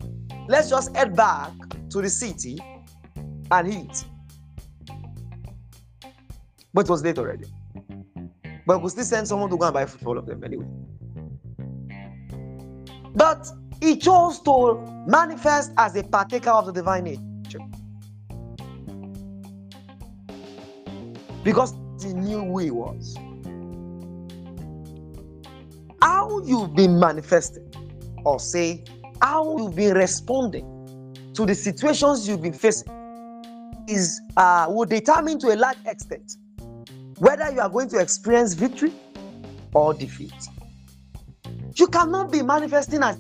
let's 0.48 0.70
just 0.70 0.94
head 0.94 1.16
back 1.16 1.50
to 1.90 2.00
the 2.00 2.08
city 2.08 2.58
and 3.50 3.74
eat. 3.74 4.04
But 6.72 6.86
it 6.86 6.90
was 6.90 7.02
late 7.02 7.18
already. 7.18 7.46
But 8.64 8.80
we 8.80 8.88
still 8.90 9.04
send 9.04 9.26
someone 9.26 9.50
to 9.50 9.56
go 9.56 9.64
and 9.64 9.74
buy 9.74 9.86
food 9.86 10.00
for 10.00 10.08
all 10.10 10.18
of 10.18 10.26
them 10.26 10.44
anyway. 10.44 10.66
But 13.14 13.50
he 13.80 13.96
chose 13.96 14.40
to 14.42 15.04
manifest 15.06 15.72
as 15.76 15.96
a 15.96 16.04
partaker 16.04 16.50
of 16.50 16.66
the 16.66 16.72
divine 16.72 17.04
nature. 17.04 17.58
Because 21.42 21.74
he 22.00 22.12
knew 22.14 22.40
who 22.40 22.58
he 22.58 22.70
was. 22.70 23.16
How 26.00 26.42
you've 26.44 26.74
been 26.74 26.98
manifesting, 26.98 27.70
or 28.24 28.40
say, 28.40 28.84
how 29.20 29.56
you've 29.56 29.76
been 29.76 29.94
responding 29.94 30.66
to 31.34 31.46
the 31.46 31.54
situations 31.54 32.28
you've 32.28 32.42
been 32.42 32.52
facing, 32.52 32.88
is 33.88 34.20
uh, 34.36 34.66
will 34.68 34.84
determine 34.86 35.38
to 35.40 35.48
a 35.48 35.56
large 35.56 35.78
extent 35.86 36.36
whether 37.18 37.50
you 37.52 37.60
are 37.60 37.68
going 37.68 37.88
to 37.88 37.98
experience 37.98 38.54
victory 38.54 38.92
or 39.74 39.94
defeat. 39.94 40.34
You 41.76 41.86
cannot 41.86 42.30
be 42.30 42.42
manifesting 42.42 43.02
as 43.02 43.18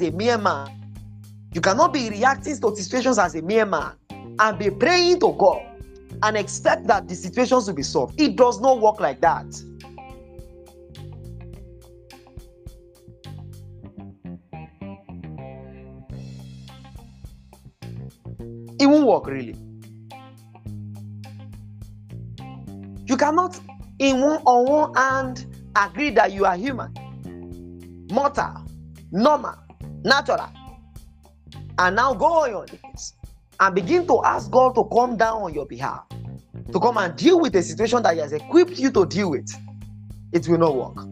a 0.00 0.10
mere 0.10 0.38
man. 0.38 0.70
You 1.52 1.60
cannot 1.60 1.92
be 1.92 2.10
reacting 2.10 2.58
to 2.60 2.76
situations 2.76 3.18
as 3.18 3.34
a 3.34 3.42
mere 3.42 3.66
man 3.66 3.92
and 4.38 4.58
be 4.58 4.70
praying 4.70 5.20
to 5.20 5.32
God 5.38 5.71
and 6.22 6.36
expect 6.36 6.86
that 6.86 7.08
the 7.08 7.14
situations 7.14 7.66
will 7.66 7.74
be 7.74 7.82
solved. 7.82 8.20
It 8.20 8.36
does 8.36 8.60
not 8.60 8.80
work 8.80 9.00
like 9.00 9.20
that. 9.20 9.46
It 18.80 18.86
won't 18.86 19.06
work 19.06 19.26
really. 19.26 19.56
You 23.06 23.16
cannot, 23.16 23.60
in 23.98 24.20
one 24.20 24.42
on 24.44 24.64
one 24.64 24.94
hand, 24.94 25.46
agree 25.76 26.10
that 26.10 26.32
you 26.32 26.44
are 26.44 26.56
human, 26.56 26.92
mortal, 28.10 28.64
normal, 29.10 29.54
natural, 30.04 30.48
and 31.78 31.96
now 31.96 32.14
go 32.14 32.26
on 32.26 32.50
your 32.50 32.66
knees 32.66 33.14
and 33.60 33.74
begin 33.74 34.06
to 34.06 34.22
ask 34.24 34.50
God 34.50 34.74
to 34.74 34.84
come 34.84 35.16
down 35.16 35.42
on 35.42 35.54
your 35.54 35.66
behalf, 35.66 36.04
to 36.72 36.80
come 36.80 36.96
and 36.98 37.16
deal 37.16 37.40
with 37.40 37.52
the 37.52 37.62
situation 37.62 38.02
that 38.02 38.14
He 38.14 38.20
has 38.20 38.32
equipped 38.32 38.78
you 38.78 38.90
to 38.90 39.06
deal 39.06 39.30
with, 39.30 39.50
it 40.32 40.48
will 40.48 40.58
not 40.58 40.76
work. 40.76 41.06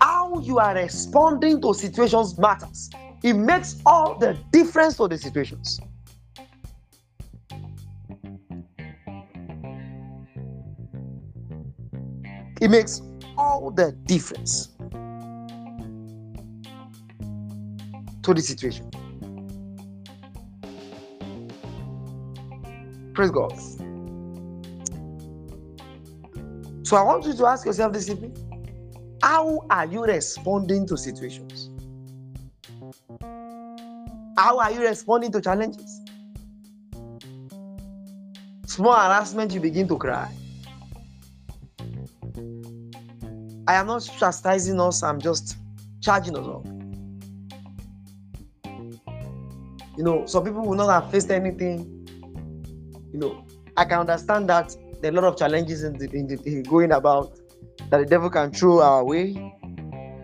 How 0.00 0.40
you 0.40 0.58
are 0.58 0.74
responding 0.74 1.60
to 1.62 1.74
situations 1.74 2.38
matters. 2.38 2.90
It 3.22 3.34
makes 3.34 3.80
all 3.86 4.18
the 4.18 4.36
difference 4.50 4.96
to 4.96 5.08
the 5.08 5.16
situations. 5.16 5.80
It 12.60 12.70
makes 12.70 13.00
all 13.36 13.70
the 13.70 13.92
difference. 14.06 14.71
To 18.22 18.34
the 18.34 18.40
situation. 18.40 18.90
Praise 23.14 23.30
God. 23.30 23.52
So 26.84 26.96
I 26.96 27.02
want 27.02 27.24
you 27.24 27.34
to 27.34 27.46
ask 27.46 27.66
yourself 27.66 27.92
this 27.92 28.08
evening 28.08 28.36
how 29.22 29.60
are 29.70 29.86
you 29.86 30.04
responding 30.04 30.86
to 30.88 30.96
situations? 30.96 31.70
How 34.36 34.58
are 34.58 34.72
you 34.72 34.80
responding 34.80 35.30
to 35.32 35.40
challenges? 35.40 36.00
Small 38.66 38.94
harassment, 38.94 39.52
you 39.52 39.60
begin 39.60 39.86
to 39.88 39.98
cry. 39.98 40.30
I 43.68 43.74
am 43.74 43.86
not 43.86 44.00
chastising 44.18 44.80
us, 44.80 45.02
I'm 45.02 45.20
just 45.20 45.56
charging 46.00 46.36
us 46.36 46.46
up. 46.46 46.81
You 49.96 50.04
know, 50.04 50.26
some 50.26 50.44
people 50.44 50.62
will 50.62 50.76
not 50.76 50.88
have 50.88 51.10
faced 51.10 51.30
anything. 51.30 52.08
You 53.12 53.18
know, 53.18 53.44
I 53.76 53.84
can 53.84 54.00
understand 54.00 54.48
that 54.48 54.74
there 55.00 55.12
are 55.12 55.18
a 55.18 55.20
lot 55.20 55.24
of 55.24 55.38
challenges 55.38 55.82
in, 55.84 55.98
the, 55.98 56.08
in, 56.12 56.26
the, 56.26 56.40
in 56.46 56.62
going 56.62 56.92
about 56.92 57.38
that 57.90 57.98
the 57.98 58.06
devil 58.06 58.30
can 58.30 58.52
throw 58.52 58.80
our 58.80 59.04
way, 59.04 59.54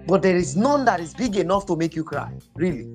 but 0.06 0.22
there 0.22 0.36
is 0.36 0.56
none 0.56 0.84
that 0.86 1.00
is 1.00 1.12
big 1.12 1.36
enough 1.36 1.66
to 1.66 1.76
make 1.76 1.94
you 1.94 2.04
cry, 2.04 2.32
really. 2.54 2.88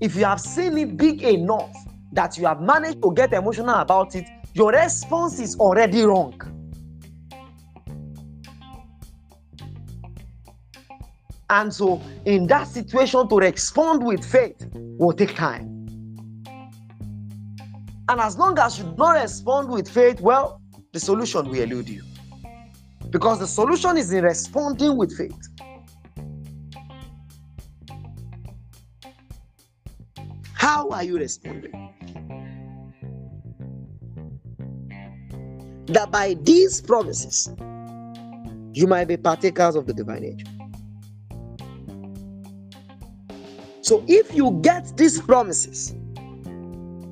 If 0.00 0.16
you 0.16 0.24
have 0.24 0.40
seen 0.40 0.78
it 0.78 0.96
big 0.96 1.22
enough 1.22 1.74
that 2.12 2.38
you 2.38 2.46
have 2.46 2.62
managed 2.62 3.02
to 3.02 3.12
get 3.12 3.32
emotional 3.32 3.74
about 3.74 4.14
it, 4.14 4.26
your 4.54 4.70
response 4.70 5.38
is 5.40 5.56
already 5.56 6.02
wrong. 6.02 6.40
And 11.50 11.72
so, 11.72 12.00
in 12.24 12.46
that 12.46 12.68
situation, 12.68 13.28
to 13.28 13.36
respond 13.36 14.04
with 14.04 14.24
faith 14.24 14.66
will 14.74 15.12
take 15.12 15.34
time. 15.34 15.70
And 18.08 18.20
as 18.20 18.36
long 18.38 18.58
as 18.58 18.78
you 18.78 18.84
don't 18.96 19.14
respond 19.14 19.68
with 19.70 19.88
faith, 19.88 20.20
well, 20.20 20.60
the 20.92 21.00
solution 21.00 21.48
will 21.48 21.60
elude 21.60 21.88
you. 21.88 22.02
Because 23.10 23.38
the 23.40 23.46
solution 23.46 23.96
is 23.96 24.12
in 24.12 24.24
responding 24.24 24.96
with 24.96 25.16
faith. 25.16 25.36
How 30.54 30.88
are 30.90 31.04
you 31.04 31.18
responding? 31.18 31.72
That 35.86 36.10
by 36.10 36.34
these 36.42 36.80
promises, 36.80 37.48
you 38.72 38.86
might 38.86 39.06
be 39.06 39.16
partakers 39.16 39.76
of 39.76 39.86
the 39.86 39.92
divine 39.92 40.22
nature. 40.22 40.53
So 43.84 44.02
if 44.08 44.34
you 44.34 44.60
get 44.62 44.96
these 44.96 45.20
promises, 45.20 45.94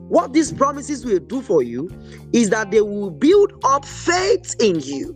what 0.08 0.32
these 0.32 0.50
promises 0.50 1.04
will 1.04 1.18
do 1.18 1.42
for 1.42 1.62
you 1.62 1.90
is 2.32 2.48
that 2.48 2.70
they 2.70 2.80
will 2.80 3.10
build 3.10 3.52
up 3.62 3.84
faith 3.84 4.56
in 4.58 4.80
you. 4.80 5.14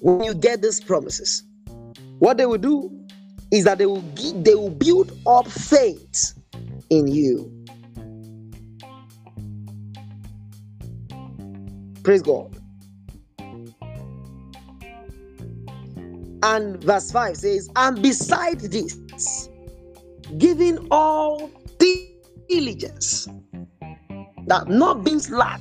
When 0.00 0.24
you 0.24 0.32
get 0.34 0.62
these 0.62 0.80
promises, 0.80 1.44
what 2.20 2.38
they 2.38 2.46
will 2.46 2.56
do 2.56 2.90
is 3.50 3.64
that 3.64 3.76
they 3.76 3.84
will 3.84 4.00
they 4.36 4.54
will 4.54 4.70
build 4.70 5.12
up 5.26 5.46
faith 5.46 6.32
in 6.88 7.06
you. 7.06 7.52
Praise 12.02 12.22
God. 12.22 12.61
And 16.42 16.82
verse 16.82 17.12
5 17.12 17.36
says, 17.36 17.70
And 17.76 18.02
beside 18.02 18.60
this, 18.60 19.48
giving 20.38 20.88
all 20.90 21.50
diligence, 22.48 23.28
that 24.46 24.68
not 24.68 25.04
being 25.04 25.20
slack, 25.20 25.60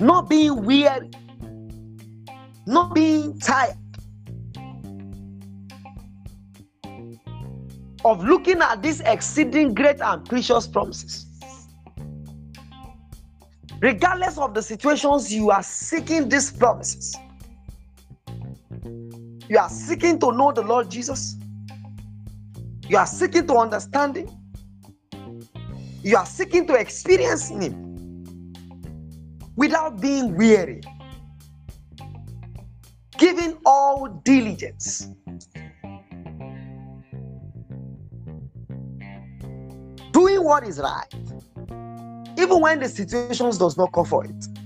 not 0.00 0.28
being 0.28 0.64
weary, 0.64 1.10
not 2.66 2.94
being 2.94 3.38
tired 3.38 3.76
of 8.04 8.24
looking 8.24 8.60
at 8.60 8.82
these 8.82 9.00
exceeding 9.00 9.74
great 9.74 10.00
and 10.00 10.24
precious 10.28 10.66
promises. 10.66 11.26
Regardless 13.80 14.38
of 14.38 14.54
the 14.54 14.62
situations 14.62 15.32
you 15.32 15.50
are 15.50 15.62
seeking 15.62 16.28
these 16.28 16.50
promises 16.50 17.16
you 19.50 19.58
are 19.58 19.68
seeking 19.68 20.16
to 20.20 20.30
know 20.30 20.52
the 20.52 20.62
Lord 20.62 20.88
Jesus. 20.88 21.36
You 22.88 22.98
are 22.98 23.06
seeking 23.06 23.48
to 23.48 23.56
understand 23.56 24.16
Him. 24.16 24.30
You 26.04 26.18
are 26.18 26.24
seeking 26.24 26.68
to 26.68 26.74
experience 26.74 27.48
Him 27.48 28.54
without 29.56 30.00
being 30.00 30.36
weary. 30.36 30.82
Giving 33.18 33.58
all 33.66 34.06
diligence. 34.22 35.08
Doing 40.12 40.44
what 40.44 40.62
is 40.62 40.78
right. 40.78 41.12
Even 42.38 42.60
when 42.60 42.78
the 42.78 42.88
situations 42.88 43.58
does 43.58 43.76
not 43.76 43.90
call 43.90 44.04
for 44.04 44.24
it. 44.24 44.59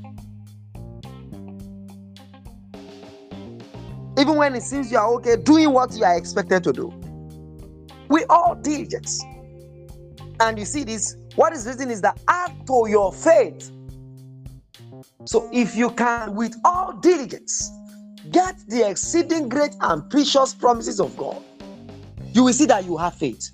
Even 4.25 4.37
when 4.37 4.55
it 4.55 4.63
seems 4.63 4.91
you 4.91 4.97
are 4.97 5.13
okay, 5.17 5.37
doing 5.37 5.71
what 5.71 5.95
you 5.95 6.03
are 6.03 6.17
expected 6.17 6.65
to 6.65 6.73
do. 6.73 6.91
We 8.09 8.25
all 8.31 8.55
diligence. 8.55 9.23
And 10.41 10.59
you 10.59 10.65
see 10.65 10.83
this, 10.83 11.19
what 11.35 11.53
is 11.53 11.67
written 11.67 11.91
is 11.91 12.01
that 12.01 12.19
add 12.27 12.67
to 12.67 12.87
your 12.89 13.13
faith. 13.13 13.71
So 15.27 15.51
if 15.53 15.77
you 15.77 15.91
can, 15.91 16.35
with 16.35 16.57
all 16.65 16.95
diligence, 16.95 17.71
get 18.31 18.57
the 18.67 18.89
exceeding 18.89 19.51
great 19.51 19.77
and 19.83 20.09
precious 20.09 20.55
promises 20.55 21.01
of 21.01 21.15
God, 21.19 21.43
you 22.33 22.45
will 22.45 22.55
see 22.55 22.65
that 22.65 22.87
you 22.87 22.97
have 22.97 23.15
faith. 23.17 23.51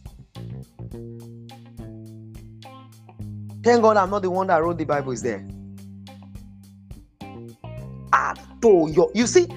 Thank 3.65 3.83
God 3.83 3.97
I'm 3.97 4.11
not 4.11 4.23
the 4.23 4.31
one 4.31 4.47
that 4.47 4.63
wrote 4.63 4.79
the 4.79 4.85
Bible, 4.85 5.11
is 5.11 5.23
there. 5.23 5.45
Add 8.13 8.39
to 8.63 8.89
your, 8.93 9.11
you 9.17 9.27
see, 9.27 9.49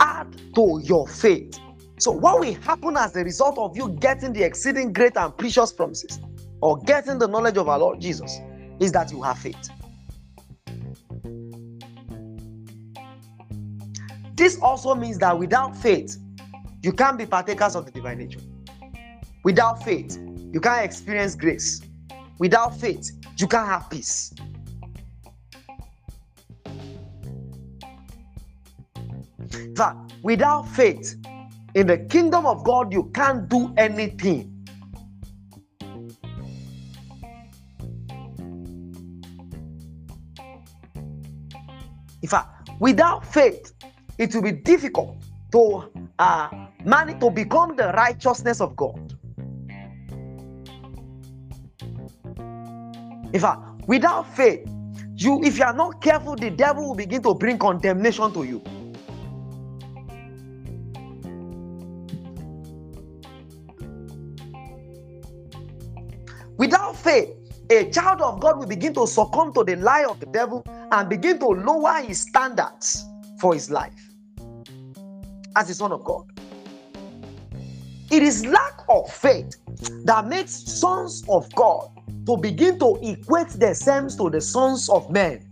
add 0.00 0.34
to 0.54 0.80
your 0.84 1.06
faith. 1.06 1.58
So, 1.98 2.10
what 2.10 2.40
will 2.40 2.54
happen 2.54 2.96
as 2.96 3.16
a 3.16 3.24
result 3.24 3.58
of 3.58 3.76
you 3.76 3.90
getting 4.00 4.32
the 4.32 4.42
exceeding 4.42 4.92
great 4.92 5.16
and 5.16 5.36
precious 5.36 5.72
promises 5.72 6.18
or 6.60 6.78
getting 6.78 7.18
the 7.18 7.28
knowledge 7.28 7.56
of 7.56 7.68
our 7.68 7.78
Lord 7.78 8.00
Jesus 8.00 8.40
is 8.80 8.92
that 8.92 9.12
you 9.12 9.22
have 9.22 9.38
faith. 9.38 9.70
This 14.34 14.58
also 14.60 14.94
means 14.94 15.18
that 15.18 15.38
without 15.38 15.76
faith, 15.76 16.16
you 16.82 16.92
can't 16.92 17.16
be 17.16 17.26
partakers 17.26 17.76
of 17.76 17.86
the 17.86 17.92
divine 17.92 18.18
nature. 18.18 18.40
Without 19.44 19.82
faith, 19.84 20.18
you 20.52 20.60
can't 20.60 20.84
experience 20.84 21.34
grace. 21.34 21.80
Without 22.38 22.78
faith, 22.78 23.10
you 23.38 23.46
can't 23.46 23.68
have 23.68 23.88
peace. 23.88 24.32
That 29.74 29.96
without 30.22 30.68
faith 30.68 31.16
in 31.74 31.86
the 31.86 31.98
kingdom 31.98 32.46
of 32.46 32.64
God, 32.64 32.92
you 32.92 33.10
can't 33.14 33.48
do 33.48 33.72
anything. 33.76 34.50
In 42.22 42.28
fact, 42.28 42.70
without 42.80 43.26
faith, 43.26 43.74
it 44.16 44.34
will 44.34 44.42
be 44.42 44.52
difficult 44.52 45.16
to 45.52 45.90
uh, 46.18 46.48
man 46.84 47.18
to 47.20 47.30
become 47.30 47.76
the 47.76 47.92
righteousness 47.92 48.60
of 48.60 48.74
God. 48.76 49.14
In 53.32 53.40
fact, 53.40 53.60
without 53.86 54.32
faith, 54.34 54.66
you 55.16 55.42
if 55.42 55.58
you 55.58 55.64
are 55.64 55.74
not 55.74 56.00
careful, 56.00 56.36
the 56.36 56.50
devil 56.50 56.88
will 56.88 56.94
begin 56.94 57.22
to 57.22 57.34
bring 57.34 57.58
condemnation 57.58 58.32
to 58.32 58.44
you. 58.44 58.62
Faith, 67.04 67.28
a 67.70 67.90
child 67.90 68.22
of 68.22 68.40
God 68.40 68.58
will 68.58 68.66
begin 68.66 68.94
to 68.94 69.06
succumb 69.06 69.52
to 69.52 69.62
the 69.62 69.76
lie 69.76 70.06
of 70.08 70.18
the 70.20 70.26
devil 70.26 70.64
and 70.66 71.08
begin 71.08 71.38
to 71.38 71.46
lower 71.46 72.00
his 72.00 72.20
standards 72.20 73.04
for 73.38 73.52
his 73.52 73.70
life 73.70 73.92
as 75.54 75.68
a 75.68 75.74
son 75.74 75.92
of 75.92 76.02
God. 76.02 76.24
It 78.10 78.22
is 78.22 78.46
lack 78.46 78.80
of 78.88 79.12
faith 79.12 79.56
that 80.04 80.26
makes 80.26 80.52
sons 80.52 81.24
of 81.28 81.52
God 81.54 81.90
to 82.26 82.36
begin 82.38 82.78
to 82.78 82.98
equate 83.02 83.48
themselves 83.50 84.16
to 84.16 84.30
the 84.30 84.40
sons 84.40 84.88
of 84.88 85.10
men. 85.10 85.46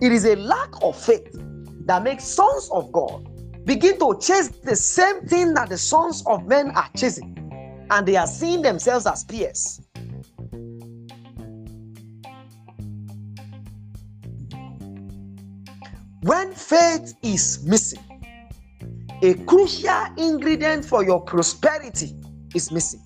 It 0.00 0.12
is 0.12 0.24
a 0.24 0.36
lack 0.36 0.70
of 0.82 0.96
faith 0.96 1.36
that 1.86 2.04
makes 2.04 2.24
sons 2.24 2.70
of 2.72 2.92
God 2.92 3.27
begin 3.68 3.98
to 3.98 4.18
chase 4.18 4.48
the 4.48 4.74
same 4.74 5.20
thing 5.26 5.52
that 5.52 5.68
the 5.68 5.76
sons 5.76 6.24
of 6.26 6.46
men 6.46 6.70
are 6.70 6.88
chasing. 6.96 7.34
and 7.90 8.06
they 8.06 8.16
are 8.16 8.26
seeing 8.26 8.60
themselves 8.60 9.06
as 9.06 9.24
peers. 9.24 9.80
When 16.20 16.52
faith 16.52 17.14
is 17.22 17.64
missing, 17.64 18.04
a 19.22 19.32
crucial 19.46 20.04
ingredient 20.18 20.84
for 20.84 21.02
your 21.02 21.22
prosperity 21.22 22.14
is 22.54 22.70
missing. 22.70 23.00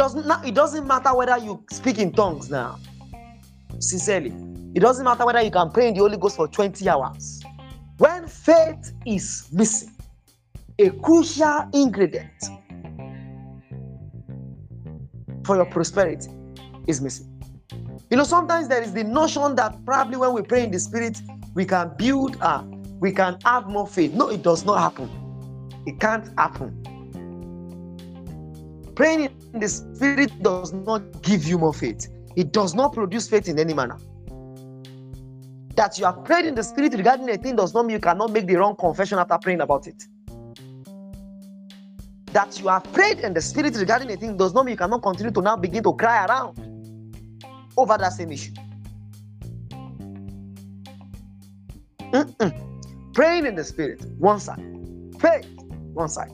Doesn't 0.00 0.46
it 0.46 0.54
doesn't 0.54 0.86
matter 0.86 1.14
whether 1.14 1.36
you 1.36 1.62
speak 1.70 1.98
in 1.98 2.10
tongues 2.10 2.48
now. 2.48 2.78
Sincerely, 3.78 4.32
it 4.74 4.80
doesn't 4.80 5.04
matter 5.04 5.26
whether 5.26 5.42
you 5.42 5.50
can 5.50 5.70
pray 5.70 5.88
in 5.88 5.94
the 5.94 6.00
Holy 6.00 6.16
Ghost 6.16 6.36
for 6.36 6.48
20 6.48 6.88
hours. 6.88 7.42
When 7.98 8.26
faith 8.26 8.94
is 9.04 9.46
missing, 9.52 9.94
a 10.78 10.88
crucial 10.88 11.68
ingredient 11.74 12.30
for 15.44 15.56
your 15.56 15.66
prosperity 15.66 16.30
is 16.86 17.02
missing. 17.02 17.26
You 18.10 18.16
know, 18.16 18.24
sometimes 18.24 18.68
there 18.68 18.82
is 18.82 18.94
the 18.94 19.04
notion 19.04 19.54
that 19.56 19.84
probably 19.84 20.16
when 20.16 20.32
we 20.32 20.40
pray 20.40 20.64
in 20.64 20.70
the 20.70 20.78
spirit, 20.78 21.20
we 21.54 21.66
can 21.66 21.92
build, 21.98 22.38
uh, 22.40 22.62
we 23.00 23.12
can 23.12 23.36
have 23.44 23.68
more 23.68 23.86
faith. 23.86 24.14
No, 24.14 24.30
it 24.30 24.42
does 24.42 24.64
not 24.64 24.78
happen. 24.78 25.10
It 25.86 26.00
can't 26.00 26.26
happen. 26.38 26.89
Praying 29.00 29.30
in 29.54 29.60
the 29.60 29.66
spirit 29.66 30.30
does 30.42 30.74
not 30.74 31.22
give 31.22 31.44
you 31.44 31.56
more 31.56 31.72
faith, 31.72 32.08
it 32.36 32.52
does 32.52 32.74
not 32.74 32.92
produce 32.92 33.26
faith 33.26 33.48
in 33.48 33.58
any 33.58 33.72
manner. 33.72 33.96
That 35.74 35.98
you 35.98 36.04
have 36.04 36.22
prayed 36.22 36.44
in 36.44 36.54
the 36.54 36.62
spirit 36.62 36.92
regarding 36.92 37.30
a 37.30 37.38
thing 37.38 37.56
does 37.56 37.72
not 37.72 37.86
mean 37.86 37.94
you 37.94 38.00
cannot 38.00 38.30
make 38.30 38.46
the 38.46 38.56
wrong 38.56 38.76
confession 38.76 39.18
after 39.18 39.38
praying 39.38 39.62
about 39.62 39.86
it 39.86 40.04
that 42.34 42.60
you 42.60 42.68
have 42.68 42.84
prayed 42.92 43.20
in 43.20 43.32
the 43.32 43.40
spirit 43.40 43.74
regarding 43.76 44.12
a 44.12 44.16
thing 44.16 44.36
does 44.36 44.52
not 44.52 44.66
mean 44.66 44.74
you 44.74 44.76
cannot 44.76 45.02
continue 45.02 45.32
to 45.32 45.40
now 45.40 45.56
begin 45.56 45.82
to 45.82 45.94
cry 45.94 46.26
around 46.26 46.54
over 47.78 47.96
that 47.96 48.12
same 48.12 48.30
issue. 48.30 48.52
Mm-mm. 52.12 53.14
Praying 53.14 53.46
in 53.46 53.54
the 53.54 53.64
spirit, 53.64 54.04
one 54.18 54.40
side, 54.40 54.62
faith, 55.18 55.48
one 55.94 56.10
side. 56.10 56.30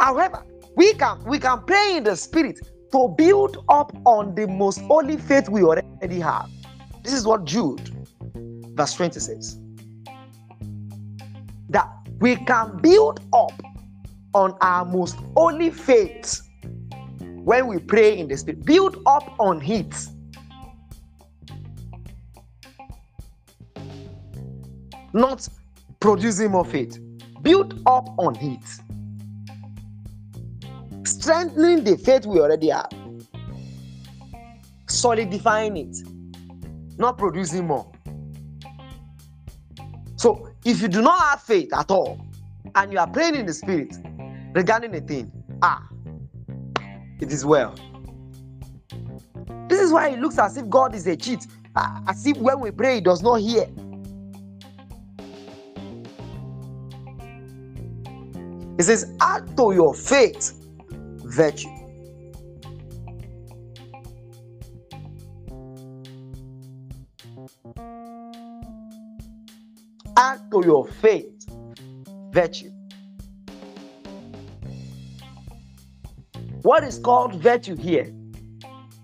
However, 0.00 0.44
we 0.76 0.92
can 0.94 1.24
we 1.24 1.38
can 1.38 1.62
pray 1.64 1.96
in 1.96 2.04
the 2.04 2.14
spirit 2.14 2.60
to 2.92 3.14
build 3.16 3.64
up 3.68 3.96
on 4.04 4.34
the 4.34 4.46
most 4.46 4.80
holy 4.82 5.16
faith 5.16 5.48
we 5.48 5.62
already 5.62 6.20
have. 6.20 6.48
This 7.02 7.14
is 7.14 7.26
what 7.26 7.44
Jude, 7.44 7.90
verse 8.74 8.94
20 8.94 9.18
says. 9.18 9.58
That 11.70 11.88
we 12.20 12.36
can 12.36 12.78
build 12.80 13.20
up 13.32 13.60
on 14.34 14.56
our 14.60 14.84
most 14.84 15.16
holy 15.34 15.70
faith 15.70 16.42
when 17.20 17.66
we 17.66 17.78
pray 17.78 18.18
in 18.18 18.28
the 18.28 18.36
spirit. 18.36 18.64
Build 18.64 19.02
up 19.06 19.34
on 19.38 19.62
it. 19.62 19.94
Not 25.12 25.48
producing 26.00 26.50
more 26.50 26.64
faith. 26.64 26.98
Build 27.42 27.82
up 27.86 28.08
on 28.18 28.36
it. 28.36 28.95
Strengthening 31.06 31.84
the 31.84 31.96
faith 31.96 32.26
we 32.26 32.40
already 32.40 32.70
have. 32.70 32.90
Solidifying 34.88 35.76
it. 35.76 35.96
Not 36.98 37.16
producing 37.16 37.68
more. 37.68 37.92
So, 40.16 40.48
if 40.64 40.82
you 40.82 40.88
do 40.88 41.02
not 41.02 41.20
have 41.20 41.42
faith 41.42 41.72
at 41.72 41.92
all 41.92 42.20
and 42.74 42.92
you 42.92 42.98
are 42.98 43.06
praying 43.06 43.36
in 43.36 43.46
the 43.46 43.54
spirit, 43.54 43.94
regarding 44.52 44.96
a 44.96 45.00
thing, 45.00 45.30
ah, 45.62 45.86
it 47.20 47.30
is 47.30 47.44
well. 47.44 47.76
This 49.68 49.80
is 49.80 49.92
why 49.92 50.08
it 50.08 50.18
looks 50.18 50.40
as 50.40 50.56
if 50.56 50.68
God 50.68 50.92
is 50.92 51.06
a 51.06 51.16
cheat, 51.16 51.46
ah, 51.76 52.02
as 52.08 52.26
if 52.26 52.36
when 52.38 52.58
we 52.58 52.72
pray, 52.72 52.96
He 52.96 53.00
does 53.00 53.22
not 53.22 53.36
hear. 53.36 53.68
It 58.76 58.82
says, 58.82 59.14
add 59.20 59.56
to 59.56 59.72
your 59.72 59.94
faith 59.94 60.65
virtue. 61.36 61.68
Add 70.16 70.50
to 70.50 70.62
your 70.64 70.88
faith 70.88 71.26
virtue. 72.30 72.70
What 76.62 76.84
is 76.84 76.98
called 76.98 77.34
virtue 77.34 77.76
here, 77.76 78.12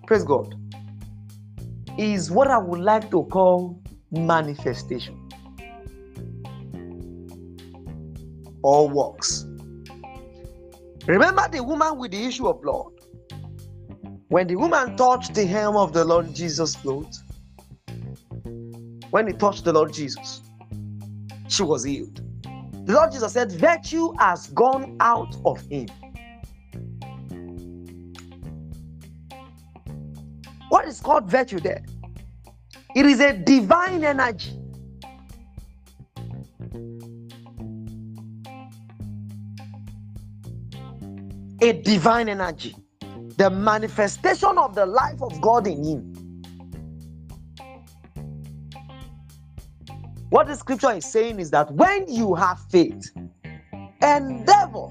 praise 0.07 0.25
God, 0.25 0.55
is 1.99 2.31
what 2.31 2.49
I 2.49 2.57
would 2.57 2.81
like 2.81 3.11
to 3.11 3.25
call 3.25 3.79
manifestation 4.11 5.19
or 8.63 8.89
works. 8.89 9.42
Remember 11.07 11.49
the 11.51 11.63
woman 11.63 11.99
with 11.99 12.13
the 12.13 12.25
issue 12.25 12.47
of 12.47 12.63
blood? 12.63 12.93
When 14.29 14.47
the 14.47 14.57
woman 14.57 14.97
touched 14.97 15.35
the 15.35 15.45
hem 15.45 15.77
of 15.77 15.93
the 15.93 16.05
Lord 16.05 16.33
Jesus' 16.33 16.77
clothes, 16.77 17.23
when 19.11 19.27
he 19.27 19.33
touched 19.33 19.65
the 19.65 19.73
Lord 19.73 19.93
Jesus, 19.93 20.43
she 21.49 21.65
was 21.65 21.85
healed. 21.85 22.21
The 22.87 22.95
Lord 22.95 23.13
Jesus 23.13 23.33
said, 23.33 23.53
Virtue 23.53 24.13
has 24.19 24.47
gone 24.49 24.97
out 25.01 25.37
of 25.45 25.61
him. 25.67 25.89
What 30.69 30.87
is 30.87 31.01
called 31.01 31.27
virtue 31.27 31.61
there? 31.61 31.85
It 32.95 33.07
is 33.07 33.21
a 33.21 33.33
divine 33.33 34.05
energy. 34.05 34.59
A 41.63 41.73
divine 41.73 42.29
energy. 42.29 42.77
The 43.39 43.49
manifestation 43.49 44.59
of 44.59 44.75
the 44.75 44.85
life 44.85 45.23
of 45.23 45.41
God 45.41 45.67
in 45.67 45.83
him. 45.83 46.13
What 50.29 50.49
the 50.49 50.57
scripture 50.57 50.93
is 50.93 51.07
saying 51.11 51.41
is 51.41 51.51
that 51.51 51.73
when 51.73 52.13
you 52.13 52.35
have 52.35 52.59
faith, 52.71 53.11
endeavor 54.03 54.91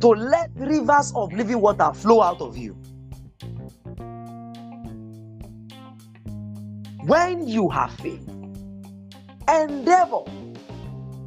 to 0.00 0.08
let 0.08 0.50
rivers 0.56 1.12
of 1.14 1.32
living 1.32 1.60
water 1.60 1.92
flow 1.94 2.20
out 2.20 2.40
of 2.40 2.56
you. 2.58 2.76
when 7.04 7.46
you 7.48 7.68
have 7.68 7.92
faith, 7.94 8.26
endeavor 9.48 10.22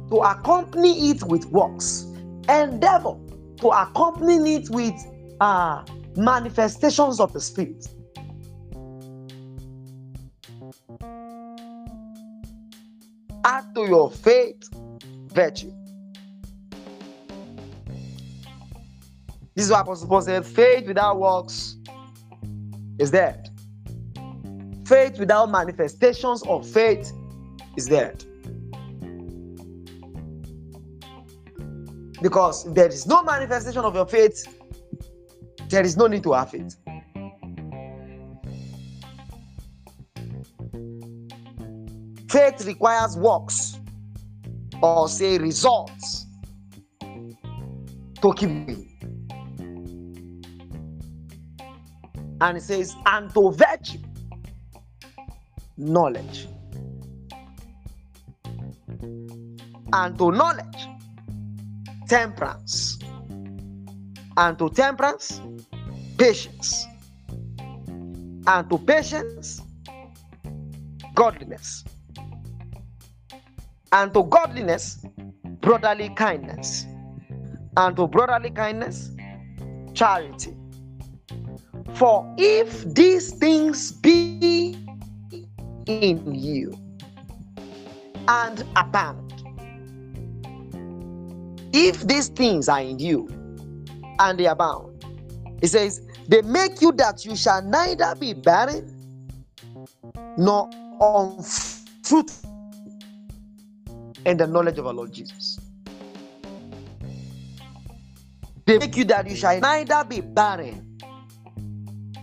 to 0.08 0.16
accompany 0.16 1.10
it 1.10 1.22
with 1.24 1.44
works, 1.46 2.06
endeavor 2.48 3.14
to 3.58 3.68
accompany 3.68 4.56
it 4.56 4.70
with 4.70 4.94
uh, 5.40 5.84
manifestations 6.16 7.20
of 7.20 7.32
the 7.32 7.40
Spirit. 7.40 7.86
Add 13.44 13.74
to 13.74 13.86
your 13.86 14.10
faith 14.10 14.68
virtue. 15.28 15.72
This 19.54 19.66
is 19.66 19.70
what 19.70 19.82
Apostle 19.82 20.08
Paul 20.08 20.22
said 20.22 20.44
faith 20.44 20.86
without 20.86 21.18
works 21.18 21.76
is 22.98 23.10
dead. 23.10 23.48
Faith 24.86 25.18
without 25.18 25.50
manifestations 25.50 26.42
of 26.42 26.68
faith 26.68 27.12
is 27.76 27.86
dead. 27.86 28.24
Because 32.26 32.64
there 32.74 32.88
is 32.88 33.06
no 33.06 33.22
manifestation 33.22 33.84
of 33.84 33.94
your 33.94 34.04
faith, 34.04 34.48
there 35.68 35.84
is 35.84 35.96
no 35.96 36.08
need 36.08 36.24
to 36.24 36.32
have 36.32 36.52
it. 36.54 36.74
Faith 42.28 42.66
requires 42.66 43.16
works 43.16 43.78
or 44.82 45.08
say 45.08 45.38
results 45.38 46.26
to 47.00 48.32
keep 48.36 48.50
me. 48.50 48.98
And 52.40 52.56
it 52.58 52.62
says, 52.64 52.96
and 53.06 53.32
to 53.34 53.52
virtue 53.52 54.00
knowledge. 55.76 56.48
And 59.92 60.18
to 60.18 60.32
knowledge, 60.32 60.75
temperance. 62.08 62.98
And 64.36 64.58
to 64.58 64.68
temperance, 64.70 65.40
patience. 66.18 66.86
And 68.46 68.70
to 68.70 68.78
patience, 68.78 69.62
godliness. 71.14 71.84
And 73.92 74.12
to 74.14 74.22
godliness, 74.24 75.04
brotherly 75.60 76.10
kindness. 76.10 76.86
And 77.76 77.96
to 77.96 78.06
brotherly 78.06 78.50
kindness, 78.50 79.10
charity. 79.94 80.56
For 81.94 82.34
if 82.36 82.84
these 82.94 83.32
things 83.32 83.92
be 83.92 84.76
in 85.86 86.34
you 86.34 86.78
and 88.28 88.64
abound, 88.76 89.25
if 91.76 92.06
these 92.06 92.28
things 92.28 92.70
are 92.70 92.80
in 92.80 92.98
you 92.98 93.28
and 94.18 94.38
they 94.38 94.46
abound, 94.46 95.04
it 95.60 95.68
says, 95.68 96.00
they 96.26 96.40
make 96.40 96.80
you 96.80 96.90
that 96.92 97.24
you 97.26 97.36
shall 97.36 97.60
neither 97.62 98.14
be 98.14 98.32
barren 98.32 98.92
nor 100.38 100.70
unfruitful 101.00 102.24
in 104.24 104.38
the 104.38 104.46
knowledge 104.46 104.78
of 104.78 104.86
our 104.86 104.94
Lord 104.94 105.12
Jesus. 105.12 105.58
They 108.64 108.78
make 108.78 108.96
you 108.96 109.04
that 109.04 109.28
you 109.28 109.36
shall 109.36 109.60
neither 109.60 110.02
be 110.04 110.22
barren 110.22 110.98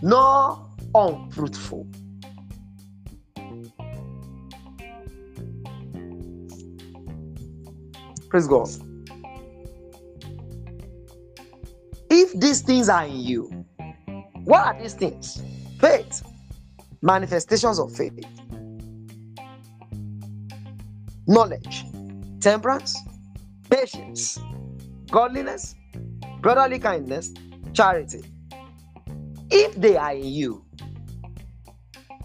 nor 0.02 0.68
unfruitful. 0.94 1.86
Praise 8.28 8.48
God. 8.48 8.93
These 12.34 12.62
things 12.62 12.88
are 12.88 13.06
in 13.06 13.20
you, 13.20 13.64
what 14.44 14.66
are 14.66 14.80
these 14.80 14.94
things? 14.94 15.42
Faith, 15.78 16.22
manifestations 17.00 17.78
of 17.78 17.94
faith, 17.94 18.12
knowledge, 21.26 21.84
temperance, 22.40 22.96
patience, 23.70 24.38
godliness, 25.10 25.76
brotherly 26.40 26.78
kindness, 26.78 27.32
charity. 27.72 28.24
If 29.50 29.74
they 29.76 29.96
are 29.96 30.12
in 30.12 30.24
you, 30.24 30.64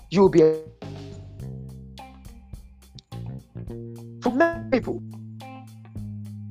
you 0.10 0.22
will 0.22 0.30
be 0.30 0.40
for 4.22 4.32
many 4.34 4.70
people. 4.72 5.04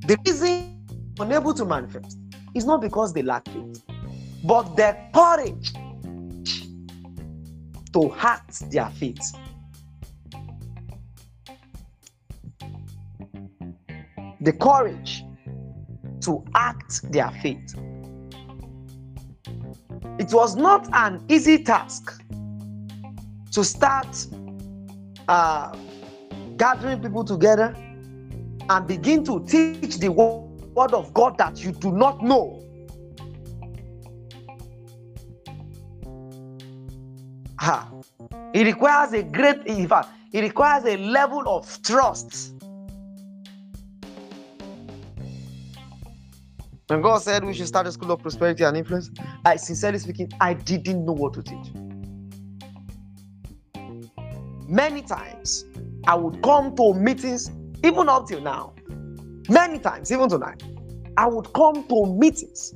The 0.06 0.16
reason 0.24 0.84
unable 1.18 1.52
to 1.54 1.64
manifest 1.64 2.16
is 2.54 2.64
not 2.64 2.80
because 2.80 3.12
they 3.12 3.22
lack 3.22 3.46
faith, 3.46 3.82
but 4.44 4.76
their 4.76 5.10
courage 5.14 5.72
to 7.92 8.14
act 8.18 8.70
their 8.70 8.90
faith. 8.90 9.34
The 14.40 14.52
courage 14.52 15.24
to 16.22 16.44
act 16.54 17.10
their 17.12 17.30
faith. 17.42 17.74
It 20.18 20.32
was 20.32 20.56
not 20.56 20.88
an 20.92 21.24
easy 21.28 21.62
task 21.62 22.22
to 23.52 23.64
start 23.64 24.26
uh, 25.28 25.76
gathering 26.56 27.00
people 27.00 27.24
together 27.24 27.74
and 28.68 28.86
begin 28.86 29.24
to 29.24 29.44
teach 29.46 29.98
the 29.98 30.10
word 30.10 30.47
of 30.86 31.12
God 31.12 31.36
that 31.38 31.62
you 31.62 31.72
do 31.72 31.92
not 31.92 32.22
know. 32.22 32.64
Ha. 37.60 37.90
It 38.54 38.64
requires 38.64 39.12
a 39.12 39.22
great, 39.22 39.66
in 39.66 39.88
fact, 39.88 40.08
it 40.32 40.40
requires 40.40 40.84
a 40.84 40.96
level 40.96 41.42
of 41.46 41.82
trust. 41.82 42.54
When 46.86 47.02
God 47.02 47.18
said 47.18 47.44
we 47.44 47.52
should 47.52 47.66
start 47.66 47.86
a 47.86 47.92
school 47.92 48.12
of 48.12 48.20
prosperity 48.20 48.64
and 48.64 48.76
influence, 48.76 49.10
I 49.44 49.56
sincerely 49.56 49.98
speaking, 49.98 50.30
I 50.40 50.54
didn't 50.54 51.04
know 51.04 51.12
what 51.12 51.34
to 51.34 51.42
teach. 51.42 51.66
Many 54.66 55.02
times 55.02 55.66
I 56.06 56.14
would 56.14 56.42
come 56.42 56.74
to 56.76 56.94
meetings, 56.94 57.50
even 57.84 58.08
up 58.08 58.26
till 58.28 58.40
now, 58.40 58.72
many 59.48 59.78
times, 59.78 60.12
even 60.12 60.28
tonight, 60.28 60.62
I 61.16 61.26
would 61.26 61.52
come 61.52 61.86
to 61.88 62.06
meetings 62.06 62.74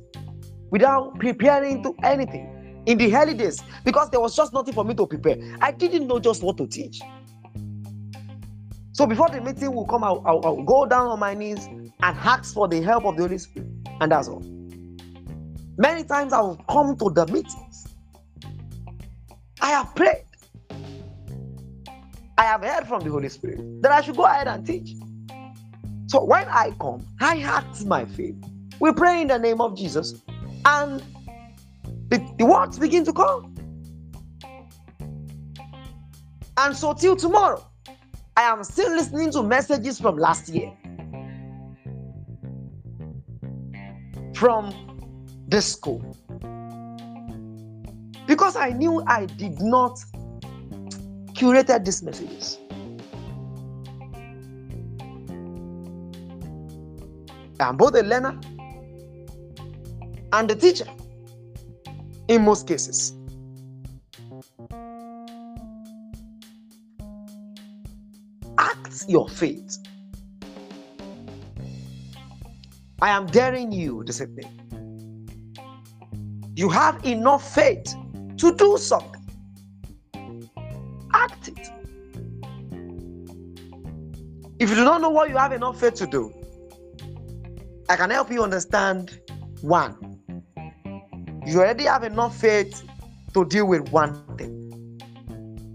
without 0.69 1.19
preparing 1.19 1.83
to 1.83 1.95
anything 2.03 2.83
in 2.85 2.97
the 2.97 3.15
early 3.15 3.33
days 3.33 3.63
because 3.85 4.09
there 4.09 4.19
was 4.19 4.35
just 4.35 4.53
nothing 4.53 4.73
for 4.73 4.83
me 4.83 4.93
to 4.95 5.07
prepare. 5.07 5.37
I 5.61 5.71
didn't 5.71 6.07
know 6.07 6.19
just 6.19 6.43
what 6.43 6.57
to 6.57 6.67
teach. 6.67 6.99
So 8.91 9.07
before 9.07 9.29
the 9.29 9.41
meeting 9.41 9.73
will 9.73 9.85
come, 9.85 10.03
I'll, 10.03 10.21
I'll, 10.25 10.45
I'll 10.45 10.63
go 10.63 10.85
down 10.85 11.07
on 11.07 11.19
my 11.19 11.33
knees 11.33 11.65
and 11.67 11.91
ask 12.01 12.53
for 12.53 12.67
the 12.67 12.81
help 12.81 13.05
of 13.05 13.15
the 13.15 13.23
Holy 13.23 13.37
Spirit, 13.37 13.69
and 14.01 14.11
that's 14.11 14.27
all. 14.27 14.43
Many 15.77 16.03
times 16.03 16.33
I 16.33 16.41
will 16.41 16.57
come 16.69 16.95
to 16.97 17.09
the 17.09 17.25
meetings. 17.27 17.87
I 19.59 19.69
have 19.71 19.95
prayed. 19.95 20.25
I 22.37 22.43
have 22.43 22.63
heard 22.63 22.87
from 22.87 23.01
the 23.03 23.09
Holy 23.09 23.29
Spirit 23.29 23.81
that 23.81 23.91
I 23.91 24.01
should 24.01 24.15
go 24.15 24.25
ahead 24.25 24.47
and 24.47 24.65
teach. 24.65 24.95
So 26.13 26.23
when 26.23 26.47
I 26.47 26.75
come, 26.79 27.03
I 27.19 27.41
act 27.41 27.87
my 27.87 28.05
faith. 28.05 28.35
We 28.79 28.93
pray 28.93 29.23
in 29.23 29.29
the 29.29 29.39
name 29.39 29.59
of 29.59 29.75
Jesus, 29.75 30.21
and 30.63 31.01
the, 32.09 32.23
the 32.37 32.45
words 32.45 32.77
begin 32.77 33.03
to 33.05 33.13
come. 33.13 33.55
And 36.55 36.77
so 36.77 36.93
till 36.93 37.15
tomorrow, 37.15 37.65
I 38.37 38.43
am 38.43 38.63
still 38.63 38.91
listening 38.91 39.31
to 39.31 39.41
messages 39.41 39.99
from 39.99 40.19
last 40.19 40.49
year. 40.49 40.71
From 44.35 44.71
the 45.47 45.63
school. 45.63 46.15
Because 48.27 48.55
I 48.55 48.69
knew 48.69 49.01
I 49.07 49.25
did 49.25 49.59
not 49.61 49.97
curated 51.33 51.85
these 51.85 52.03
messages. 52.03 52.59
I'm 57.63 57.77
both 57.77 57.93
the 57.93 58.03
learner 58.03 58.37
and 60.33 60.49
the 60.49 60.55
teacher 60.55 60.87
in 62.27 62.43
most 62.43 62.67
cases. 62.67 63.13
Act 68.57 69.05
your 69.07 69.29
faith. 69.29 69.77
I 73.01 73.09
am 73.09 73.27
daring 73.27 73.71
you 73.71 74.03
this 74.03 74.21
evening. 74.21 75.29
You 76.55 76.69
have 76.69 77.03
enough 77.05 77.53
faith 77.53 77.95
to 78.37 78.55
do 78.55 78.77
something. 78.77 79.21
Act 81.13 81.47
it. 81.47 81.69
If 84.59 84.69
you 84.69 84.75
do 84.75 84.83
not 84.83 85.01
know 85.01 85.09
what 85.09 85.29
you 85.29 85.37
have 85.37 85.51
enough 85.51 85.79
faith 85.79 85.95
to 85.95 86.07
do, 86.07 86.42
I 87.89 87.95
can 87.95 88.09
help 88.09 88.31
you 88.31 88.43
understand 88.43 89.19
one. 89.61 89.95
You 91.45 91.59
already 91.59 91.83
have 91.83 92.03
enough 92.03 92.39
faith 92.39 92.83
to 93.33 93.45
deal 93.45 93.65
with 93.65 93.91
one 93.91 94.23
thing. 94.37 94.59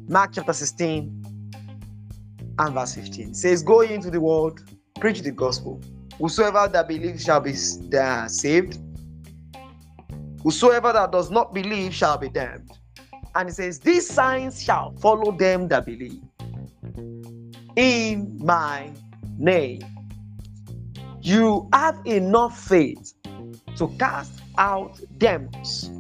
Mark 0.08 0.32
chapter 0.32 0.54
16 0.54 1.24
and 2.58 2.74
verse 2.74 2.94
15 2.94 3.34
says, 3.34 3.62
Go 3.62 3.82
into 3.82 4.10
the 4.10 4.20
world, 4.20 4.62
preach 4.98 5.20
the 5.20 5.30
gospel. 5.30 5.82
Whosoever 6.18 6.66
that 6.68 6.88
believes 6.88 7.24
shall 7.24 7.40
be 7.40 7.54
uh, 7.96 8.26
saved. 8.26 8.78
Whosoever 10.42 10.92
that 10.92 11.12
does 11.12 11.30
not 11.30 11.52
believe 11.52 11.94
shall 11.94 12.16
be 12.16 12.30
damned. 12.30 12.70
And 13.34 13.50
it 13.50 13.52
says, 13.52 13.78
These 13.78 14.08
signs 14.08 14.62
shall 14.62 14.92
follow 14.96 15.32
them 15.32 15.68
that 15.68 15.84
believe. 15.84 16.22
In 17.76 18.38
my 18.40 18.90
name. 19.38 19.97
You 21.28 21.68
have 21.74 22.00
enough 22.06 22.58
faith 22.58 23.12
to 23.76 23.88
cast 23.98 24.32
out 24.56 24.98
demons 25.18 25.90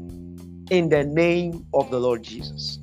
in 0.70 0.88
the 0.88 1.04
name 1.04 1.66
of 1.74 1.90
the 1.90 2.00
Lord 2.00 2.22
Jesus. 2.22 2.78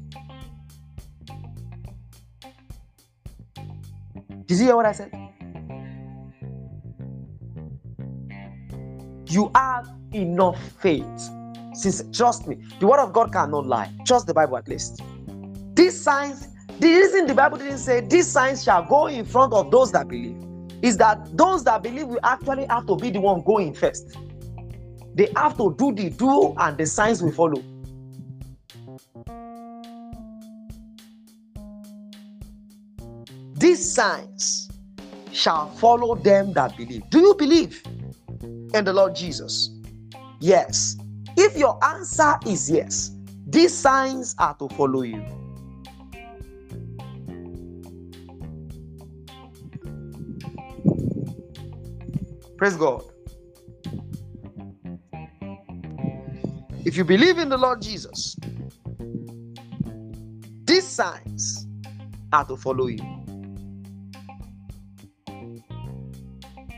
Did 4.45 4.59
you 4.59 4.65
hear 4.65 4.75
what 4.75 4.85
I 4.85 4.91
said? 4.91 5.11
You 9.27 9.49
have 9.55 9.89
enough 10.13 10.61
faith. 10.79 11.03
Since 11.73 12.03
trust 12.15 12.47
me, 12.47 12.59
the 12.79 12.85
word 12.85 12.99
of 12.99 13.11
God 13.11 13.33
cannot 13.33 13.65
lie. 13.65 13.91
Trust 14.05 14.27
the 14.27 14.35
Bible 14.35 14.57
at 14.57 14.67
least. 14.67 15.01
These 15.73 15.99
signs, 15.99 16.47
the 16.79 16.89
reason 16.89 17.25
the 17.25 17.33
Bible 17.33 17.57
didn't 17.57 17.79
say 17.79 18.01
these 18.01 18.27
signs 18.27 18.63
shall 18.63 18.83
go 18.83 19.07
in 19.07 19.25
front 19.25 19.51
of 19.51 19.71
those 19.71 19.91
that 19.93 20.07
believe 20.07 20.37
is 20.85 20.97
that 20.97 21.35
those 21.35 21.63
that 21.63 21.81
believe 21.83 22.07
will 22.07 22.19
actually 22.23 22.65
have 22.65 22.85
to 22.87 22.95
be 22.95 23.09
the 23.09 23.19
one 23.19 23.41
going 23.41 23.73
first. 23.73 24.17
They 25.15 25.29
have 25.35 25.57
to 25.57 25.75
do 25.77 25.93
the 25.93 26.09
do 26.09 26.53
and 26.57 26.77
the 26.77 26.85
signs 26.85 27.21
will 27.23 27.31
follow. 27.31 27.63
these 33.65 33.93
signs 33.93 34.69
shall 35.31 35.71
follow 35.71 36.13
them 36.13 36.53
that 36.53 36.77
believe. 36.77 37.09
Do 37.09 37.19
you 37.19 37.33
believe 37.33 37.81
in 38.73 38.85
the 38.85 38.93
Lord 38.93 39.15
Jesus? 39.15 39.71
Yes. 40.39 40.97
If 41.35 41.57
your 41.57 41.83
answer 41.83 42.35
is 42.45 42.69
yes, 42.69 43.11
these 43.47 43.73
signs 43.73 44.35
are 44.37 44.53
to 44.55 44.69
follow 44.69 45.01
you. 45.01 45.25
Praise 52.65 52.77
God. 52.77 53.03
If 56.83 56.97
you 56.97 57.03
believe 57.03 57.37
in 57.37 57.47
the 57.47 57.57
Lord 57.59 57.79
Jesus, 57.79 58.35
these 60.63 60.87
signs 60.87 61.67
are 62.33 62.43
to 62.45 62.57
follow 62.57 62.87
you. 62.87 63.03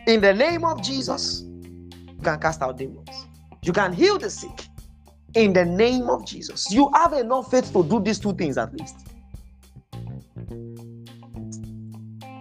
In 0.08 0.20
the 0.20 0.34
name 0.34 0.66
of 0.66 0.84
Jesus, 0.84 1.46
you 1.46 2.22
can 2.22 2.38
cast 2.42 2.62
out 2.62 2.78
demons. 2.78 3.26
You 3.64 3.72
can 3.72 3.94
heal 3.94 4.18
the 4.18 4.30
sick. 4.30 4.68
In 5.36 5.54
the 5.54 5.64
name 5.64 6.10
of 6.10 6.26
Jesus. 6.26 6.70
You 6.70 6.92
have 6.96 7.14
enough 7.14 7.50
faith 7.50 7.72
to 7.72 7.82
do 7.86 8.02
these 8.02 8.20
two 8.20 8.34
things 8.34 8.58
at 8.58 8.74
least. 8.74 9.08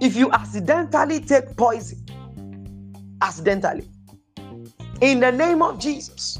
If 0.00 0.16
you 0.16 0.32
accidentally 0.32 1.20
take 1.20 1.56
poison, 1.56 2.05
accidentally, 3.22 3.88
in 5.00 5.20
the 5.20 5.30
name 5.30 5.62
of 5.62 5.78
Jesus, 5.78 6.38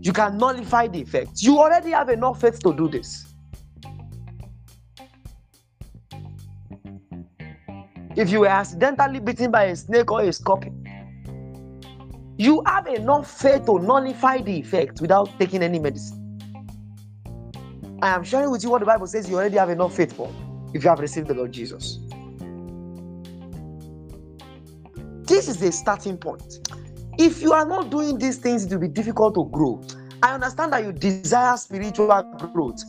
you 0.00 0.12
can 0.12 0.38
nullify 0.38 0.86
the 0.86 1.00
effects. 1.00 1.42
You 1.42 1.58
already 1.58 1.90
have 1.90 2.08
enough 2.08 2.40
faith 2.40 2.60
to 2.60 2.72
do 2.74 2.88
this. 2.88 3.26
If 8.14 8.30
you 8.30 8.40
were 8.40 8.48
accidentally 8.48 9.20
bitten 9.20 9.50
by 9.50 9.64
a 9.64 9.76
snake 9.76 10.10
or 10.10 10.22
a 10.22 10.32
scorpion, 10.32 10.82
you 12.38 12.62
have 12.66 12.86
enough 12.86 13.30
faith 13.30 13.66
to 13.66 13.78
nullify 13.78 14.38
the 14.38 14.52
effect 14.52 15.00
without 15.00 15.28
taking 15.38 15.62
any 15.62 15.78
medicine. 15.78 16.22
I 18.02 18.14
am 18.14 18.24
sharing 18.24 18.50
with 18.50 18.62
you 18.62 18.70
what 18.70 18.80
the 18.80 18.86
Bible 18.86 19.06
says 19.06 19.28
you 19.28 19.36
already 19.36 19.56
have 19.56 19.70
enough 19.70 19.96
faith 19.96 20.12
for 20.12 20.30
if 20.72 20.84
you 20.84 20.90
have 20.90 21.00
received 21.00 21.28
the 21.28 21.34
Lord 21.34 21.52
Jesus. 21.52 21.98
This 25.36 25.48
is 25.48 25.60
a 25.60 25.70
starting 25.70 26.16
point. 26.16 26.66
If 27.18 27.42
you 27.42 27.52
are 27.52 27.66
not 27.66 27.90
doing 27.90 28.16
these 28.16 28.38
things, 28.38 28.64
it 28.64 28.72
will 28.72 28.80
be 28.80 28.88
difficult 28.88 29.34
to 29.34 29.44
grow. 29.52 29.84
I 30.22 30.32
understand 30.32 30.72
that 30.72 30.82
you 30.82 30.92
desire 30.92 31.58
spiritual 31.58 32.08
growth, 32.54 32.82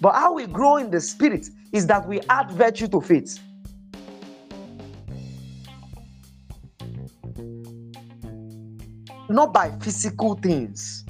but 0.00 0.14
how 0.14 0.32
we 0.32 0.46
grow 0.46 0.78
in 0.78 0.90
the 0.90 1.02
spirit 1.02 1.46
is 1.74 1.86
that 1.88 2.08
we 2.08 2.22
add 2.30 2.50
virtue 2.52 2.88
to 2.88 3.00
faith. 3.02 3.38
not 9.28 9.52
by 9.52 9.70
physical 9.80 10.34
things, 10.36 11.04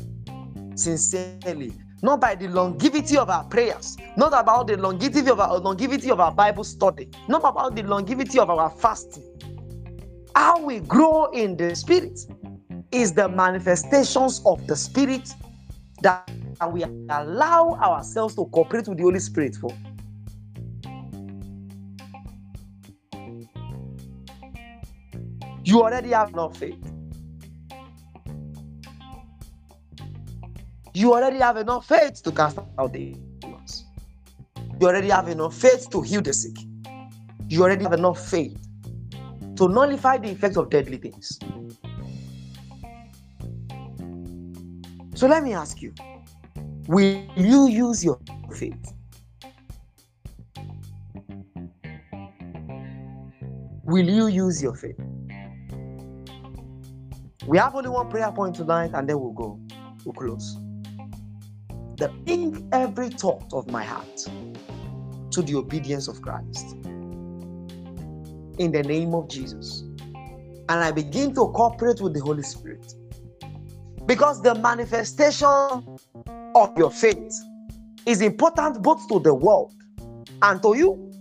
sincerely, 0.75 1.73
not 2.03 2.21
by 2.21 2.35
the 2.35 2.49
longevity 2.49 3.17
of 3.17 3.31
our 3.31 3.45
prayers, 3.45 3.97
not 4.17 4.33
about 4.33 4.67
the 4.67 4.77
longevity 4.77 5.31
of 5.31 5.39
our 5.39 5.59
longevity 5.59 6.11
of 6.11 6.19
our 6.19 6.33
Bible 6.33 6.65
study, 6.65 7.09
not 7.29 7.43
about 7.45 7.77
the 7.77 7.85
longevity 7.85 8.41
of 8.41 8.51
our 8.51 8.71
fasting. 8.71 9.23
How 10.37 10.61
we 10.61 10.81
grow 10.81 11.31
in 11.31 11.57
the 11.57 11.75
spirit 11.75 12.21
is 12.93 13.15
the 13.15 13.27
manifestations 13.27 14.43
of 14.45 14.67
the 14.67 14.77
spirit 14.77 15.33
that 16.03 16.29
we 16.73 16.83
allow 16.83 17.79
ourselves 17.81 18.35
to 18.35 18.45
cooperate 18.45 18.87
with 18.87 18.99
the 18.99 19.05
Holy 19.05 19.19
Spirit 19.19 19.57
for. 19.57 19.73
You 25.65 25.83
already 25.83 26.11
have 26.11 26.29
enough 26.29 26.59
faith. 26.59 26.77
you 30.93 31.15
already 31.15 31.39
have 31.39 31.57
enough 31.57 31.87
faith 31.87 32.23
to 32.23 32.31
cast 32.31 32.59
out 32.79 32.93
the 32.93 33.15
demons. 33.39 33.87
You 34.79 34.87
already 34.87 35.09
have 35.09 35.29
enough 35.29 35.55
faith 35.55 35.89
to 35.91 36.03
heal 36.03 36.21
the 36.21 36.35
sick. 36.35 36.57
You 37.49 37.63
already 37.63 37.85
have 37.85 37.95
enough 37.95 38.19
faith 38.29 38.66
to 39.57 39.69
nullify 39.69 40.19
the 40.19 40.31
effects 40.31 40.57
of 40.57 40.71
deadly 40.71 40.99
things. 40.99 41.39
So 45.15 45.27
let 45.27 45.43
me 45.43 45.55
ask 45.55 45.81
you 45.81 45.95
will 46.89 47.23
you 47.37 47.69
use 47.69 48.05
your 48.05 48.21
faith? 48.55 48.93
Will 53.85 54.09
you 54.09 54.27
use 54.27 54.63
your 54.63 54.75
faith? 54.75 55.01
We 57.47 57.59
have 57.59 57.75
only 57.75 57.89
one 57.89 58.11
prayer 58.11 58.31
point 58.33 58.57
tonight 58.57 58.91
and 58.95 59.09
then 59.09 59.19
we'll 59.21 59.33
go. 59.33 59.61
We'll 60.05 60.15
close 60.15 60.59
that 61.97 62.13
bring 62.25 62.69
every 62.73 63.09
thought 63.09 63.45
of 63.53 63.71
my 63.71 63.83
heart 63.83 64.17
to 65.31 65.43
the 65.43 65.55
obedience 65.57 66.09
of 66.09 66.21
Christ. 66.21 66.77
In 68.59 68.73
the 68.73 68.83
name 68.83 69.15
of 69.15 69.29
Jesus. 69.29 69.83
And 70.69 70.81
I 70.81 70.91
begin 70.91 71.35
to 71.35 71.47
cooperate 71.49 72.01
with 72.01 72.15
the 72.15 72.21
Holy 72.21 72.43
Spirit. 72.43 72.95
Because 74.07 74.43
the 74.43 74.55
manifestation 74.55 75.99
of 76.55 76.79
your 76.79 76.91
faith 76.91 77.35
is 78.07 78.23
important 78.23 78.83
both 78.83 79.07
to 79.09 79.21
the 79.21 79.35
world 79.35 79.75
and 80.43 80.63
to 80.63 80.77
you. 80.77 81.13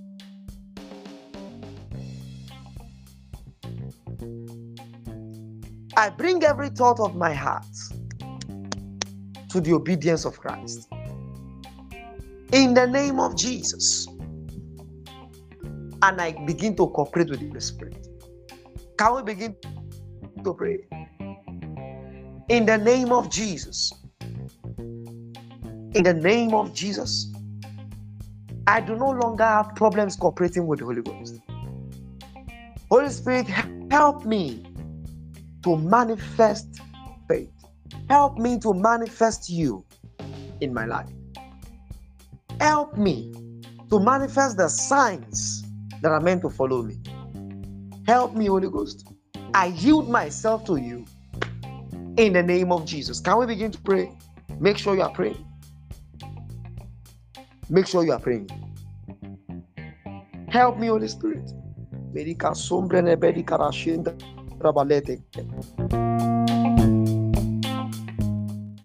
I 5.97 6.09
bring 6.09 6.43
every 6.43 6.69
thought 6.69 6.99
of 6.99 7.15
my 7.15 7.33
heart 7.33 7.65
to 9.49 9.61
the 9.61 9.73
obedience 9.73 10.25
of 10.25 10.39
Christ. 10.39 10.89
In 12.51 12.73
the 12.73 12.85
name 12.85 13.19
of 13.19 13.35
Jesus. 13.35 14.07
And 16.05 16.21
I 16.21 16.33
begin 16.45 16.75
to 16.75 16.85
cooperate 16.89 17.31
with 17.31 17.51
the 17.51 17.59
Spirit. 17.59 18.07
Can 18.95 19.15
we 19.15 19.23
begin 19.23 19.55
to 20.43 20.53
pray? 20.53 20.87
In 22.47 22.67
the 22.67 22.77
name 22.77 23.11
of 23.11 23.31
Jesus. 23.31 23.91
In 24.77 26.03
the 26.03 26.13
name 26.13 26.53
of 26.53 26.75
Jesus. 26.75 27.33
I 28.67 28.81
do 28.81 28.95
no 28.95 29.09
longer 29.09 29.45
have 29.45 29.73
problems 29.73 30.15
cooperating 30.15 30.67
with 30.67 30.77
the 30.77 30.85
Holy 30.85 31.01
Ghost. 31.01 31.39
Holy 32.91 33.09
Spirit, 33.09 33.47
help 33.89 34.25
me 34.25 34.63
to 35.63 35.75
manifest 35.75 36.81
faith. 37.27 37.49
Help 38.09 38.37
me 38.37 38.59
to 38.59 38.75
manifest 38.75 39.49
you 39.49 39.83
in 40.61 40.71
my 40.71 40.85
life. 40.85 41.09
Help 42.59 42.95
me 42.95 43.33
to 43.89 43.99
manifest 43.99 44.57
the 44.57 44.67
signs 44.67 45.64
that 46.01 46.11
are 46.11 46.21
meant 46.21 46.41
to 46.41 46.49
follow 46.49 46.83
me. 46.83 46.97
Help 48.07 48.35
me, 48.35 48.45
Holy 48.45 48.69
Ghost. 48.69 49.07
I 49.53 49.67
yield 49.67 50.09
myself 50.09 50.65
to 50.65 50.75
you 50.75 51.05
in 52.17 52.33
the 52.33 52.43
name 52.43 52.71
of 52.71 52.85
Jesus. 52.85 53.19
Can 53.19 53.37
we 53.39 53.45
begin 53.45 53.71
to 53.71 53.81
pray? 53.81 54.11
Make 54.59 54.77
sure 54.77 54.95
you 54.95 55.01
are 55.01 55.09
praying. 55.09 55.45
Make 57.69 57.87
sure 57.87 58.03
you 58.03 58.11
are 58.11 58.19
praying. 58.19 58.49
Help 60.49 60.77
me, 60.77 60.87
Holy 60.87 61.07
Spirit. 61.07 61.51